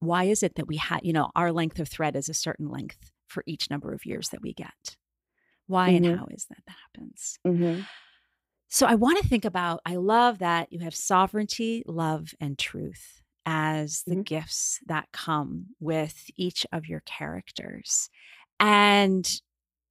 [0.00, 2.68] why is it that we had, you know, our length of thread is a certain
[2.68, 4.96] length for each number of years that we get.
[5.66, 6.04] Why mm-hmm.
[6.04, 7.38] and how is that that happens?
[7.46, 7.82] Mm-hmm.
[8.68, 13.22] So I want to think about, I love that you have sovereignty, love, and truth
[13.46, 14.22] as the mm-hmm.
[14.22, 18.10] gifts that come with each of your characters.
[18.60, 19.28] And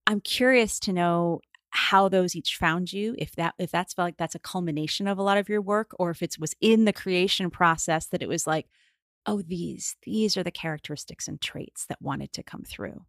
[0.05, 4.17] I'm curious to know how those each found you if that if that's felt like
[4.17, 6.93] that's a culmination of a lot of your work or if it was in the
[6.93, 8.65] creation process that it was like
[9.25, 13.05] oh these these are the characteristics and traits that wanted to come through.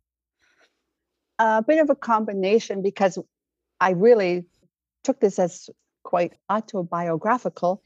[1.38, 3.18] A bit of a combination because
[3.80, 4.44] i really
[5.04, 5.70] took this as
[6.02, 7.82] quite autobiographical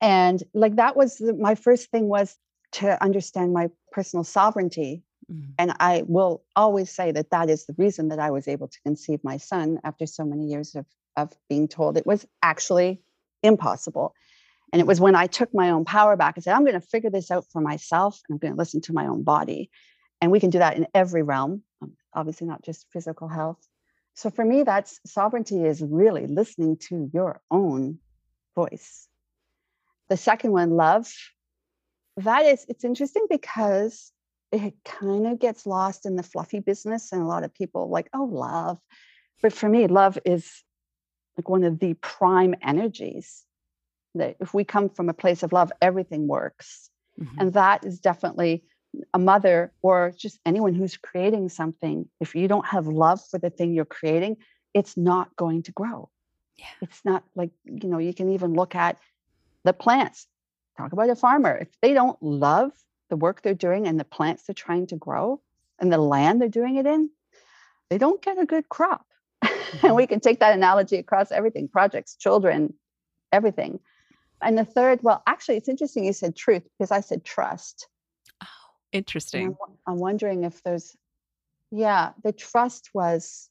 [0.00, 2.36] and like that was my first thing was
[2.72, 5.50] to understand my personal sovereignty Mm-hmm.
[5.58, 8.80] And I will always say that that is the reason that I was able to
[8.82, 13.02] conceive my son after so many years of, of being told it was actually
[13.42, 14.14] impossible.
[14.72, 16.80] And it was when I took my own power back and said, I'm going to
[16.80, 19.70] figure this out for myself and I'm going to listen to my own body.
[20.20, 23.58] And we can do that in every realm, um, obviously, not just physical health.
[24.14, 27.98] So for me, that's sovereignty is really listening to your own
[28.54, 29.08] voice.
[30.08, 31.10] The second one, love,
[32.18, 34.12] that is, it's interesting because
[34.52, 38.08] it kind of gets lost in the fluffy business and a lot of people like
[38.12, 38.78] oh love.
[39.42, 40.50] But for me love is
[41.36, 43.44] like one of the prime energies
[44.14, 46.88] that if we come from a place of love everything works.
[47.20, 47.40] Mm-hmm.
[47.40, 48.62] and that is definitely
[49.12, 53.50] a mother or just anyone who's creating something if you don't have love for the
[53.50, 54.36] thing you're creating
[54.74, 56.08] it's not going to grow.
[56.56, 56.66] Yeah.
[56.82, 58.98] it's not like you know you can even look at
[59.64, 60.26] the plants.
[60.76, 61.56] Talk about a farmer.
[61.56, 62.72] If they don't love
[63.10, 65.40] the work they're doing and the plants they're trying to grow
[65.78, 67.10] and the land they're doing it in,
[67.90, 69.04] they don't get a good crop.
[69.70, 69.86] Mm-hmm.
[69.86, 72.74] and we can take that analogy across everything projects, children,
[73.30, 73.78] everything.
[74.42, 77.86] And the third, well, actually, it's interesting you said truth because I said trust.
[78.42, 78.46] Oh,
[78.90, 79.56] interesting.
[79.68, 80.96] I'm, I'm wondering if there's,
[81.70, 83.48] yeah, the trust was,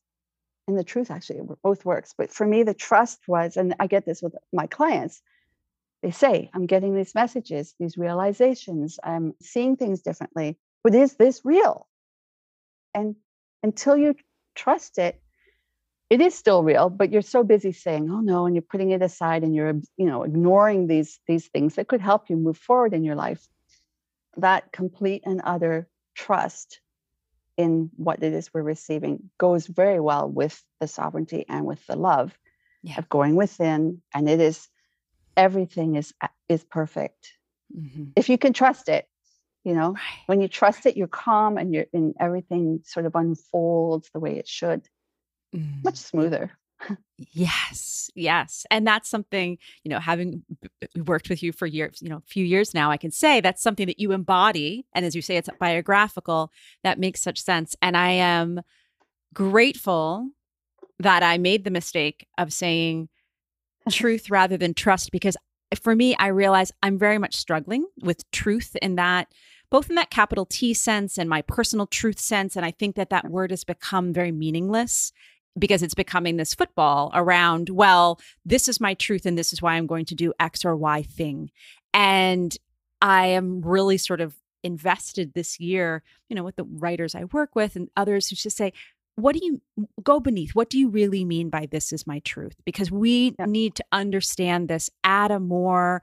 [0.68, 2.14] and the truth actually both works.
[2.18, 5.22] But for me, the trust was, and I get this with my clients,
[6.02, 10.58] they say, I'm getting these messages, these realizations, I'm seeing things differently.
[10.84, 11.88] But is this real?
[12.94, 13.16] And
[13.64, 14.16] until you
[14.56, 15.22] trust it,
[16.10, 19.02] it is still real but you're so busy saying oh no and you're putting it
[19.02, 22.94] aside and you're you know ignoring these these things that could help you move forward
[22.94, 23.48] in your life
[24.38, 26.82] that complete and utter trust
[27.58, 31.96] in what it is we're receiving goes very well with the sovereignty and with the
[31.96, 32.38] love
[32.82, 32.98] yeah.
[32.98, 34.68] of going within and it is
[35.40, 36.14] everything is
[36.50, 37.32] is perfect
[37.76, 38.06] mm-hmm.
[38.18, 39.08] if you can trust it
[39.64, 40.24] you know right.
[40.26, 44.38] when you trust it you're calm and you're in everything sort of unfolds the way
[44.38, 44.88] it should
[45.56, 45.84] mm.
[45.84, 46.52] much smoother
[47.18, 50.44] yes yes and that's something you know having
[51.06, 53.64] worked with you for years you know a few years now i can say that's
[53.64, 56.52] something that you embody and as you say it's biographical
[56.84, 58.62] that makes such sense and i am
[59.34, 60.30] grateful
[61.00, 63.08] that i made the mistake of saying
[63.92, 65.38] truth rather than trust because
[65.82, 69.28] for me i realize i'm very much struggling with truth in that
[69.70, 72.56] both in that capital T sense and my personal truth sense.
[72.56, 75.12] And I think that that word has become very meaningless
[75.58, 79.76] because it's becoming this football around, well, this is my truth and this is why
[79.76, 81.52] I'm going to do X or Y thing.
[81.94, 82.56] And
[83.02, 87.56] I am really sort of invested this year, you know, with the writers I work
[87.56, 88.74] with and others who just say,
[89.22, 89.62] what do you
[90.04, 90.56] go beneath?
[90.56, 92.56] What do you really mean by this is my truth?
[92.66, 93.46] Because we yeah.
[93.46, 96.02] need to understand this at a more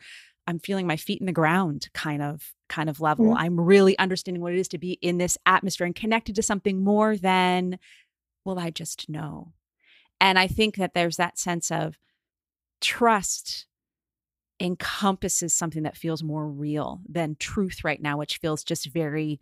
[0.48, 3.26] I'm feeling my feet in the ground kind of kind of level.
[3.26, 3.38] Mm-hmm.
[3.38, 6.82] I'm really understanding what it is to be in this atmosphere and connected to something
[6.82, 7.78] more than
[8.44, 9.52] well I just know.
[10.20, 11.98] And I think that there's that sense of
[12.80, 13.66] trust
[14.60, 19.38] encompasses something that feels more real than truth right now which feels just very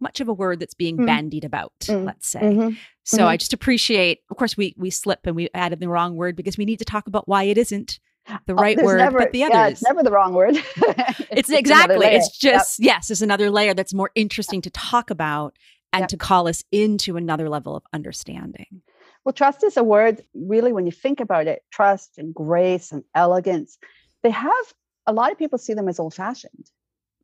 [0.00, 1.06] much of a word that's being mm.
[1.06, 2.04] bandied about mm.
[2.04, 2.74] let's say mm-hmm.
[3.04, 3.26] so mm-hmm.
[3.26, 6.58] i just appreciate of course we we slip and we added the wrong word because
[6.58, 7.98] we need to talk about why it isn't
[8.46, 10.56] the oh, right word, never, but the other yeah, it's never the wrong word.
[10.76, 12.06] it's, it's, exactly.
[12.06, 12.86] It's just yep.
[12.96, 15.56] yes, it's another layer that's more interesting to talk about
[15.92, 16.08] and yep.
[16.08, 18.82] to call us into another level of understanding.
[19.24, 23.02] Well, trust is a word really when you think about it, trust and grace and
[23.14, 23.78] elegance,
[24.22, 24.74] they have
[25.06, 26.70] a lot of people see them as old-fashioned.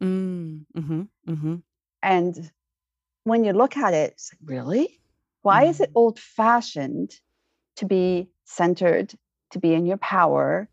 [0.01, 1.57] Mm, mm-hmm, mm-hmm.
[2.03, 2.51] And
[3.25, 5.01] when you look at it, it's like, really?
[5.43, 5.71] Why mm.
[5.71, 5.97] is it mm.
[5.97, 7.13] old-fashioned
[7.77, 9.15] to be centered,
[9.51, 10.69] to be in your power,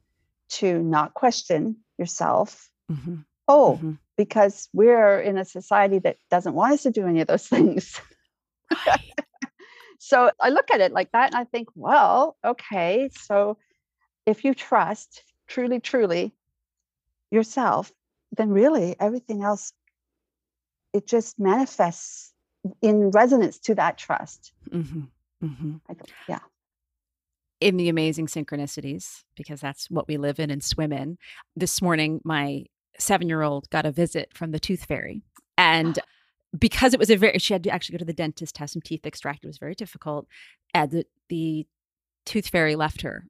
[0.50, 2.70] to not question yourself.
[2.91, 3.18] Mm-hmm.
[3.47, 3.93] Oh, mm-hmm.
[4.18, 8.00] because we're in a society that doesn't want us to do any of those things.
[8.86, 9.14] Right.
[10.00, 13.58] so I look at it like that and I think, well, okay, so
[14.26, 16.34] if you trust truly, truly
[17.32, 17.91] yourself,
[18.38, 19.74] then really everything else,
[20.93, 22.34] it just manifests
[22.82, 24.53] in resonance to that trust.
[24.72, 25.01] Mm-hmm.
[25.43, 25.76] Mm-hmm.
[26.28, 26.39] yeah
[27.62, 31.18] in the amazing synchronicities, because that's what we live in and swim in.
[31.55, 32.66] This morning, my
[32.97, 35.22] seven year old got a visit from the tooth fairy.
[35.57, 35.99] And
[36.57, 38.82] because it was a very, she had to actually go to the dentist, have some
[38.82, 39.45] teeth extracted.
[39.45, 40.28] It was very difficult.
[40.74, 41.68] And the, the
[42.26, 43.26] tooth fairy left her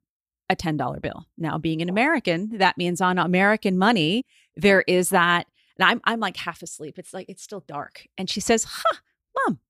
[0.48, 1.26] a $10 bill.
[1.38, 4.26] Now, being an American, that means on American money,
[4.56, 5.46] there is that.
[5.78, 6.98] And I'm, I'm like half asleep.
[6.98, 8.06] It's like, it's still dark.
[8.18, 8.98] And she says, Huh,
[9.36, 9.60] mom,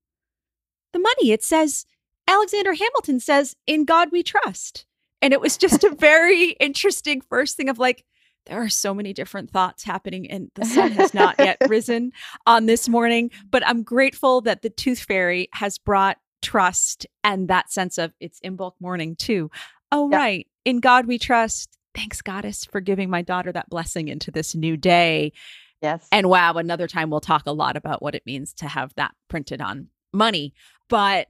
[0.93, 1.85] the money, it says
[2.27, 4.85] Alexander Hamilton says, In God we trust.
[5.21, 8.05] And it was just a very interesting first thing of like,
[8.47, 12.11] there are so many different thoughts happening, and the sun has not yet risen
[12.47, 13.29] on this morning.
[13.51, 18.39] But I'm grateful that the Tooth Fairy has brought trust and that sense of it's
[18.39, 19.51] Imbolc morning too.
[19.91, 20.19] Oh, yep.
[20.19, 20.47] right.
[20.65, 21.77] In God we trust.
[21.93, 25.33] Thanks, Goddess, for giving my daughter that blessing into this new day.
[25.81, 26.07] Yes.
[26.11, 29.15] And wow, another time we'll talk a lot about what it means to have that
[29.29, 30.53] printed on money.
[30.89, 31.27] But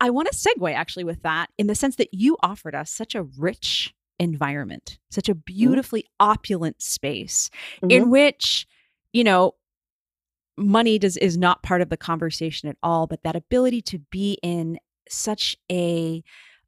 [0.00, 3.14] I want to segue actually with that in the sense that you offered us such
[3.14, 5.40] a rich environment, such a mm-hmm.
[5.44, 6.30] beautifully mm-hmm.
[6.30, 7.90] opulent space mm-hmm.
[7.90, 8.66] in which,
[9.12, 9.54] you know,
[10.56, 14.38] money does is not part of the conversation at all, but that ability to be
[14.42, 16.22] in such a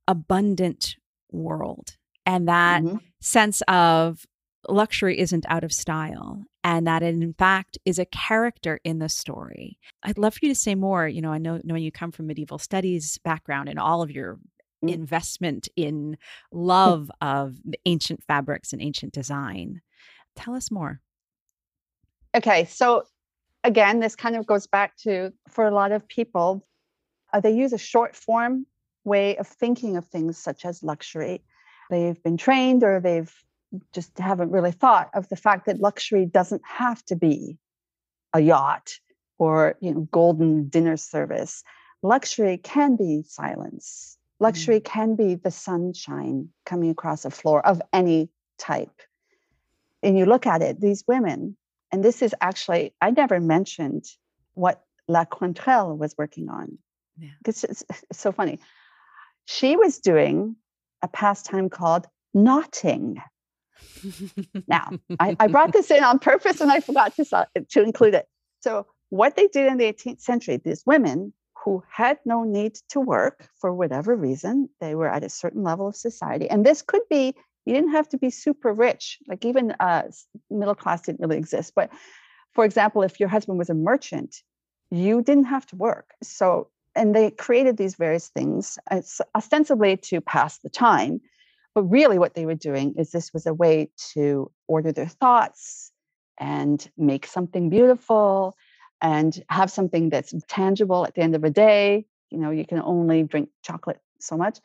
[0.07, 0.97] abundant
[1.31, 1.97] world
[2.27, 2.97] and that mm-hmm.
[3.21, 4.27] sense of
[4.71, 9.09] luxury isn't out of style and that it in fact is a character in the
[9.09, 9.79] story.
[10.03, 11.09] I'd love for you to say more.
[11.09, 14.39] You know, I know knowing you come from medieval studies background and all of your
[14.85, 14.93] mm.
[14.93, 16.17] investment in
[16.53, 17.57] love of
[17.87, 19.81] ancient fabrics and ancient design.
[20.37, 21.01] Tell us more.
[22.35, 23.05] Okay, so
[23.65, 26.67] again, this kind of goes back to for a lot of people,
[27.33, 28.67] uh, they use a short form
[29.05, 31.43] way of thinking of things such as luxury.
[31.91, 33.35] They've been trained or they've
[33.93, 37.59] just haven't really thought of the fact that luxury doesn't have to be
[38.33, 38.99] a yacht
[39.39, 41.63] or you know golden dinner service
[42.03, 44.85] luxury can be silence luxury mm.
[44.85, 49.03] can be the sunshine coming across a floor of any type
[50.03, 51.57] and you look at it these women
[51.93, 54.05] and this is actually i never mentioned
[54.55, 56.79] what la Quaintrelle was working on
[57.19, 57.29] yeah.
[57.47, 58.59] it's, it's so funny
[59.45, 60.57] she was doing
[61.03, 63.21] a pastime called knotting.
[64.69, 68.27] Now, I, I, brought this in on purpose and I forgot to, to include it.
[68.61, 71.33] So, what they did in the 18th century, these women
[71.65, 75.89] who had no need to work for whatever reason, they were at a certain level
[75.89, 76.49] of society.
[76.49, 77.35] And this could be,
[77.67, 80.05] you didn't have to be super rich, like even uh,
[80.51, 81.73] middle class didn't really exist.
[81.75, 81.91] But
[82.53, 84.37] for example, if your husband was a merchant,
[84.91, 86.15] you didn't have to work.
[86.23, 88.79] So, and they created these various things
[89.37, 91.21] ostensibly to pass the time.
[91.75, 95.93] But really, what they were doing is this was a way to order their thoughts
[96.39, 98.57] and make something beautiful
[99.01, 102.07] and have something that's tangible at the end of the day.
[102.31, 104.59] You know, you can only drink chocolate so much.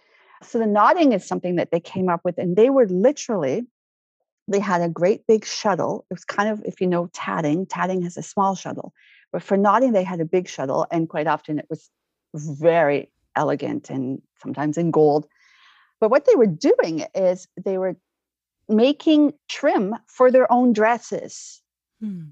[0.43, 3.65] So the knotting is something that they came up with, and they were literally
[4.47, 6.05] they had a great big shuttle.
[6.09, 8.93] It was kind of, if you know tatting, tatting has a small shuttle,
[9.31, 11.89] but for knotting, they had a big shuttle, and quite often it was
[12.33, 15.27] very elegant and sometimes in gold.
[15.99, 17.95] But what they were doing is they were
[18.67, 21.61] making trim for their own dresses.
[22.01, 22.29] Hmm.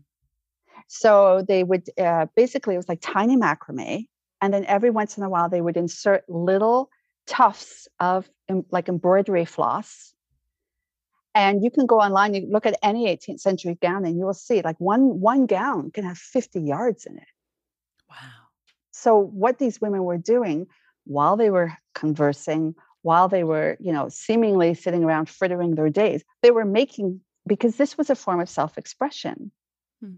[0.88, 4.08] So they would uh, basically, it was like tiny macrame.
[4.42, 6.90] And then every once in a while, they would insert little
[7.26, 8.30] tufts of
[8.70, 10.14] like embroidery floss
[11.36, 14.34] and you can go online you look at any 18th century gown and you will
[14.34, 17.28] see like one one gown can have 50 yards in it
[18.10, 18.16] wow
[18.92, 20.68] so what these women were doing
[21.06, 26.24] while they were conversing while they were you know seemingly sitting around frittering their days
[26.42, 29.52] they were making because this was a form of self-expression
[30.02, 30.14] hmm.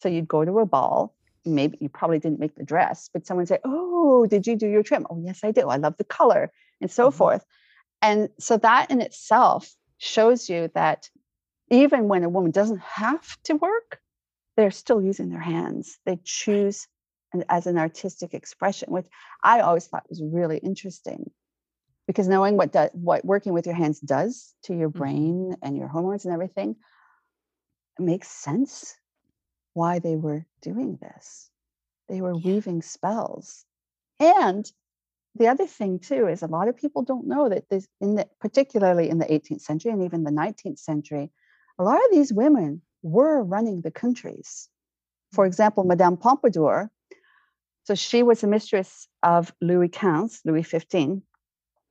[0.00, 1.14] so you'd go to a ball
[1.44, 4.82] maybe you probably didn't make the dress but someone say oh did you do your
[4.82, 7.18] trim oh yes i do i love the color and so mm-hmm.
[7.18, 7.44] forth
[8.02, 11.10] and so that in itself shows you that
[11.70, 14.00] even when a woman doesn't have to work,
[14.56, 15.98] they're still using their hands.
[16.06, 16.86] They choose
[17.48, 19.06] as an artistic expression, which
[19.42, 21.30] I always thought was really interesting.
[22.06, 24.98] Because knowing what do, what working with your hands does to your mm-hmm.
[24.98, 26.76] brain and your hormones and everything,
[27.98, 28.94] makes sense
[29.74, 31.50] why they were doing this.
[32.08, 32.42] They were yeah.
[32.44, 33.64] weaving spells.
[34.20, 34.70] And
[35.38, 38.26] the other thing too is a lot of people don't know that this in the
[38.40, 41.30] particularly in the 18th century and even the 19th century
[41.78, 44.68] a lot of these women were running the countries
[45.32, 45.48] for mm.
[45.48, 46.90] example madame pompadour
[47.84, 51.22] so she was the mistress of louis xv louis 15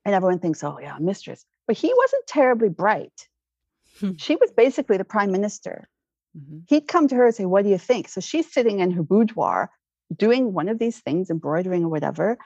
[0.06, 3.28] and everyone thinks oh yeah mistress but he wasn't terribly bright
[4.00, 4.12] hmm.
[4.18, 5.88] she was basically the prime minister
[6.38, 6.60] mm-hmm.
[6.68, 9.04] he'd come to her and say what do you think so she's sitting in her
[9.04, 9.70] boudoir
[10.16, 12.38] doing one of these things embroidering or whatever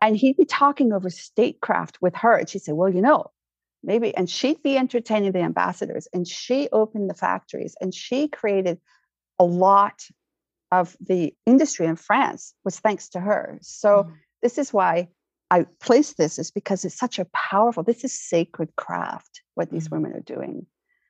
[0.00, 2.36] and he'd be talking over statecraft with her.
[2.36, 3.26] And she'd say, Well, you know,
[3.82, 4.16] maybe.
[4.16, 6.08] And she'd be entertaining the ambassadors.
[6.12, 8.78] And she opened the factories and she created
[9.38, 10.02] a lot
[10.70, 13.58] of the industry in France was thanks to her.
[13.62, 14.12] So mm-hmm.
[14.42, 15.08] this is why
[15.50, 19.86] I place this is because it's such a powerful, this is sacred craft, what these
[19.86, 20.02] mm-hmm.
[20.02, 20.66] women are doing.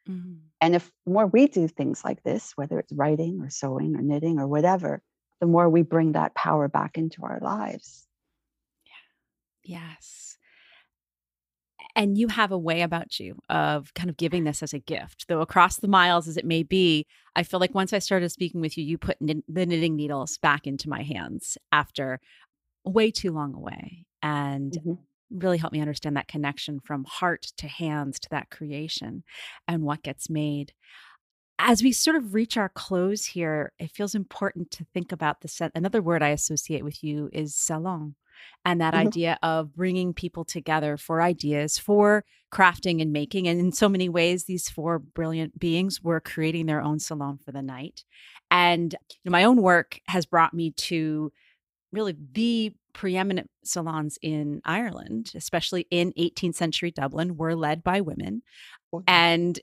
[0.09, 0.35] Mm-hmm.
[0.61, 4.39] And if more we do things like this, whether it's writing or sewing or knitting
[4.39, 5.03] or whatever,
[5.41, 8.07] the more we bring that power back into our lives.
[9.65, 10.37] Yes.
[11.95, 15.27] And you have a way about you of kind of giving this as a gift,
[15.29, 17.07] though across the miles as it may be.
[17.37, 20.39] I feel like once I started speaking with you, you put knit- the knitting needles
[20.39, 22.21] back into my hands after
[22.85, 24.95] way too long away and mm-hmm.
[25.31, 29.23] really helped me understand that connection from heart to hands to that creation
[29.67, 30.73] and what gets made
[31.59, 35.49] as we sort of reach our close here, it feels important to think about the
[35.49, 35.73] set.
[35.75, 38.15] Another word I associate with you is salon
[38.65, 39.09] and that mm-hmm.
[39.09, 43.49] idea of bringing people together for ideas, for crafting and making.
[43.49, 47.51] And in so many ways, these four brilliant beings were creating their own salon for
[47.51, 48.05] the night.
[48.51, 51.33] And you know, my own work has brought me to
[51.93, 58.43] really the preeminent salons in Ireland, especially in 18th century Dublin, were led by women.
[59.07, 59.57] And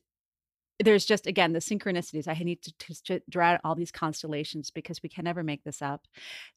[0.79, 4.71] there's just again the synchronicities i need to, to, to, draw out all these constellations
[4.71, 6.05] because we can never make this up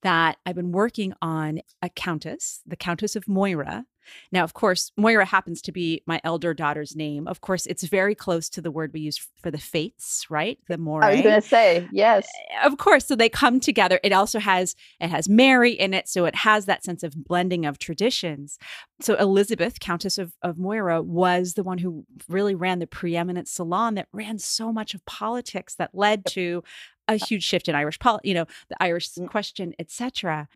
[0.02, 3.84] that i've been working on a countess the countess of moira
[4.32, 7.26] now, of course, Moira happens to be my elder daughter's name.
[7.26, 10.58] Of course, it's very close to the word we use for the fates, right?
[10.68, 12.26] The more I was going to say, yes.
[12.52, 14.00] Eh, of course, so they come together.
[14.02, 17.66] It also has it has Mary in it, so it has that sense of blending
[17.66, 18.58] of traditions.
[19.00, 23.94] So Elizabeth, Countess of, of Moira, was the one who really ran the preeminent salon
[23.94, 26.62] that ran so much of politics that led to
[27.06, 29.28] a huge shift in Irish politics, you know, the Irish mm.
[29.28, 30.48] question, etc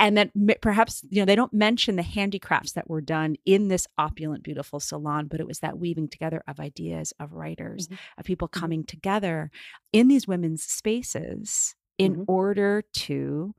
[0.00, 0.30] and then
[0.60, 4.80] perhaps you know they don't mention the handicrafts that were done in this opulent beautiful
[4.80, 7.96] salon but it was that weaving together of ideas of writers mm-hmm.
[8.18, 8.60] of people mm-hmm.
[8.60, 9.50] coming together
[9.92, 12.22] in these women's spaces in mm-hmm.
[12.26, 13.54] order to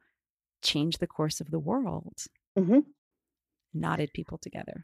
[0.61, 2.25] change the course of the world
[2.57, 2.79] mm-hmm.
[3.73, 4.83] knotted people together.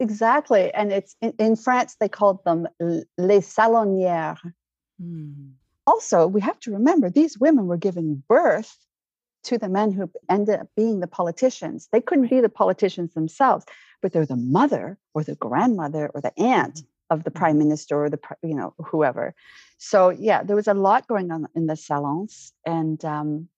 [0.00, 0.74] Exactly.
[0.74, 4.40] And it's in, in France, they called them les salonnières
[5.02, 5.52] Mm.
[5.86, 8.76] Also, we have to remember these women were giving birth
[9.44, 11.88] to the men who ended up being the politicians.
[11.92, 13.64] They couldn't be the politicians themselves,
[14.02, 17.14] but they're the mother or the grandmother or the aunt mm-hmm.
[17.14, 19.34] of the prime minister or the you know whoever.
[19.78, 23.48] So yeah, there was a lot going on in the salons, and um,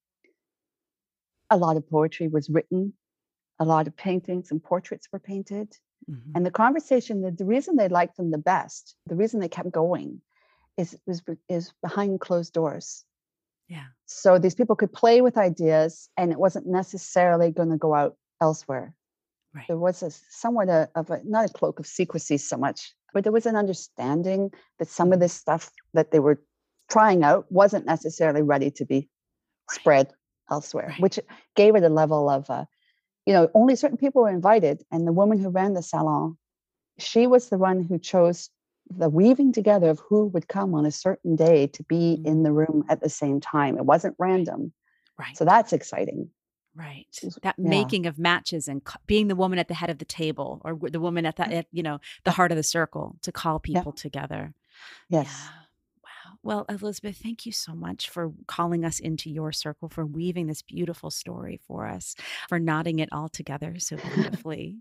[1.50, 2.92] a lot of poetry was written,
[3.58, 5.76] a lot of paintings and portraits were painted.
[6.10, 6.32] Mm-hmm.
[6.34, 9.70] And the conversation, the, the reason they liked them the best, the reason they kept
[9.70, 10.20] going,
[10.76, 13.04] is is is behind closed doors.
[13.68, 13.86] Yeah.
[14.06, 18.16] So these people could play with ideas, and it wasn't necessarily going to go out
[18.40, 18.94] elsewhere.
[19.54, 19.64] Right.
[19.68, 23.24] There was a somewhat a, of a not a cloak of secrecy so much, but
[23.24, 25.22] there was an understanding that some of mm-hmm.
[25.22, 26.42] this stuff that they were
[26.90, 29.08] trying out wasn't necessarily ready to be right.
[29.70, 30.12] spread
[30.50, 31.00] elsewhere, right.
[31.00, 31.18] which
[31.56, 32.66] gave it a level of, uh,
[33.24, 34.84] you know, only certain people were invited.
[34.92, 36.36] And the woman who ran the salon,
[36.98, 38.50] she was the one who chose
[38.90, 42.50] the weaving together of who would come on a certain day to be in the
[42.50, 42.66] mm.
[42.66, 43.76] room at the same time.
[43.76, 44.72] It wasn't random.
[45.18, 45.36] Right.
[45.36, 46.30] So that's exciting.
[46.74, 47.06] Right.
[47.42, 47.68] That yeah.
[47.68, 51.00] making of matches and being the woman at the head of the table or the
[51.00, 54.02] woman at the, at, you know, the heart of the circle to call people yeah.
[54.02, 54.54] together.
[55.08, 55.26] Yes.
[55.26, 55.50] Yeah.
[56.46, 60.62] Well, Elizabeth, thank you so much for calling us into your circle, for weaving this
[60.62, 62.14] beautiful story for us,
[62.48, 64.76] for knotting it all together so beautifully.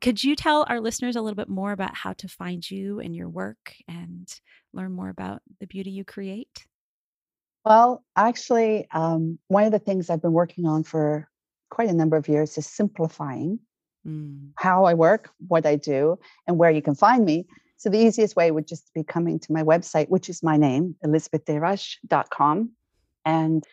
[0.00, 3.14] Could you tell our listeners a little bit more about how to find you and
[3.14, 4.26] your work and
[4.72, 6.64] learn more about the beauty you create?
[7.66, 11.28] Well, actually, um, one of the things I've been working on for
[11.68, 13.58] quite a number of years is simplifying
[14.08, 14.48] mm.
[14.56, 17.44] how I work, what I do, and where you can find me.
[17.82, 20.94] So the easiest way would just be coming to my website, which is my name,
[21.04, 22.70] elizabethdesroches.com.
[23.24, 23.64] And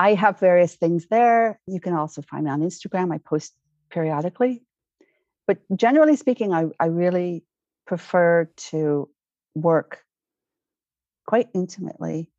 [0.00, 1.60] I have various things there.
[1.68, 3.14] You can also find me on Instagram.
[3.14, 3.54] I post
[3.88, 4.64] periodically.
[5.46, 7.44] But generally speaking, I, I really
[7.86, 9.08] prefer to
[9.54, 10.02] work
[11.24, 12.32] quite intimately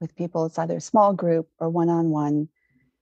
[0.00, 0.46] with people.
[0.46, 2.48] It's either a small group or one on one.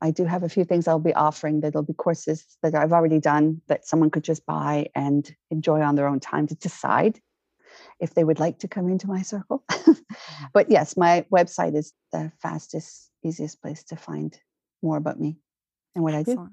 [0.01, 3.19] I do have a few things I'll be offering that'll be courses that I've already
[3.19, 7.21] done that someone could just buy and enjoy on their own time to decide
[8.01, 9.65] if they would like to come into my circle.
[10.53, 14.39] but yes, my website is the fastest, easiest place to find
[14.83, 15.39] more about me
[15.95, 16.41] and what Excellent.
[16.41, 16.51] I do.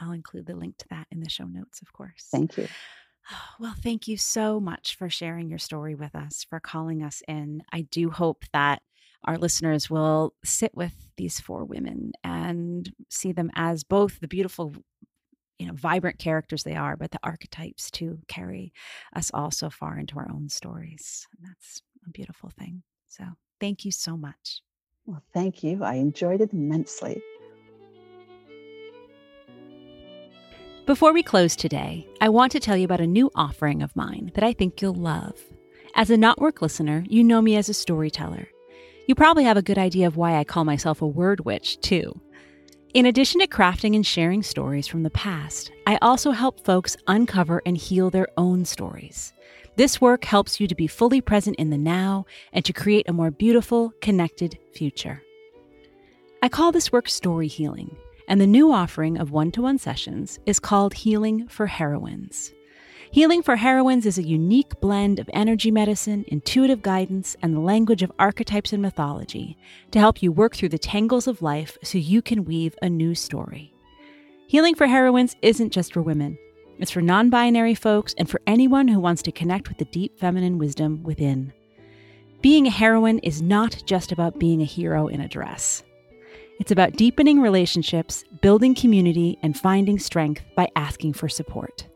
[0.00, 2.28] I'll include the link to that in the show notes, of course.
[2.30, 2.68] Thank you.
[3.60, 7.62] Well, thank you so much for sharing your story with us, for calling us in.
[7.70, 8.82] I do hope that
[9.24, 14.74] our listeners will sit with these four women and see them as both the beautiful
[15.58, 18.72] you know vibrant characters they are but the archetypes to carry
[19.14, 21.26] us all so far into our own stories.
[21.36, 22.82] And that's a beautiful thing.
[23.08, 23.24] So
[23.60, 24.62] thank you so much.
[25.04, 25.84] Well thank you.
[25.84, 27.22] I enjoyed it immensely.
[30.86, 34.32] Before we close today i want to tell you about a new offering of mine
[34.34, 35.38] that i think you'll love.
[35.94, 38.48] As a Knotwork listener you know me as a storyteller
[39.10, 42.20] you probably have a good idea of why I call myself a word witch, too.
[42.94, 47.60] In addition to crafting and sharing stories from the past, I also help folks uncover
[47.66, 49.32] and heal their own stories.
[49.74, 53.12] This work helps you to be fully present in the now and to create a
[53.12, 55.20] more beautiful, connected future.
[56.40, 57.96] I call this work story healing,
[58.28, 62.52] and the new offering of one to one sessions is called Healing for Heroines.
[63.12, 68.04] Healing for Heroines is a unique blend of energy medicine, intuitive guidance, and the language
[68.04, 69.58] of archetypes and mythology
[69.90, 73.16] to help you work through the tangles of life so you can weave a new
[73.16, 73.74] story.
[74.46, 76.38] Healing for Heroines isn't just for women,
[76.78, 80.16] it's for non binary folks and for anyone who wants to connect with the deep
[80.16, 81.52] feminine wisdom within.
[82.42, 85.82] Being a heroine is not just about being a hero in a dress.
[86.60, 91.86] It's about deepening relationships, building community, and finding strength by asking for support.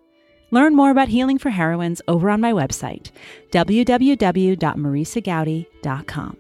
[0.55, 3.11] Learn more about healing for heroines over on my website,
[3.51, 6.37] www.marisagoudy.com.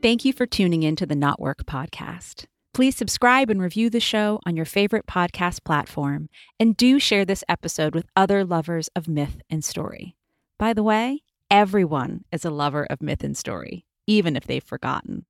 [0.00, 2.44] Thank you for tuning in to the Knotwork podcast.
[2.72, 6.28] Please subscribe and review the show on your favorite podcast platform,
[6.60, 10.14] and do share this episode with other lovers of myth and story.
[10.60, 15.26] By the way, everyone is a lover of myth and story, even if they've forgotten.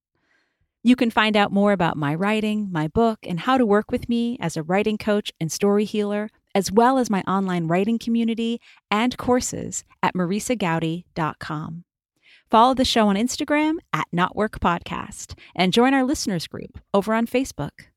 [0.86, 4.08] You can find out more about my writing, my book, and how to work with
[4.08, 8.60] me as a writing coach and story healer, as well as my online writing community
[8.88, 11.82] and courses at marisagoudy.com.
[12.48, 17.26] Follow the show on Instagram at Knotwork Podcast and join our listeners group over on
[17.26, 17.88] Facebook.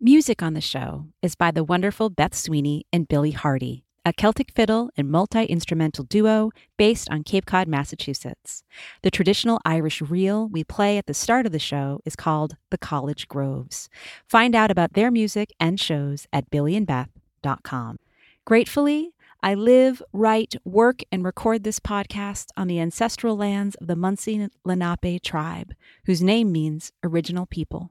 [0.00, 4.50] Music on the show is by the wonderful Beth Sweeney and Billy Hardy a Celtic
[4.52, 8.64] fiddle and multi instrumental duo based on Cape Cod, Massachusetts.
[9.02, 12.78] The traditional Irish reel we play at the start of the show is called the
[12.78, 13.88] College Groves.
[14.26, 17.98] Find out about their music and shows at billyandbeth.com.
[18.44, 19.12] Gratefully,
[19.44, 24.48] I live, write, work, and record this podcast on the ancestral lands of the Munsee
[24.64, 25.74] Lenape tribe,
[26.06, 27.90] whose name means original people.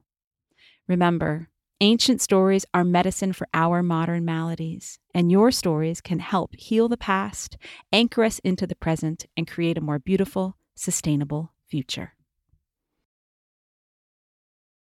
[0.88, 1.48] Remember,
[1.82, 6.96] ancient stories are medicine for our modern maladies, and your stories can help heal the
[6.96, 7.56] past,
[7.92, 12.12] anchor us into the present, and create a more beautiful, sustainable future.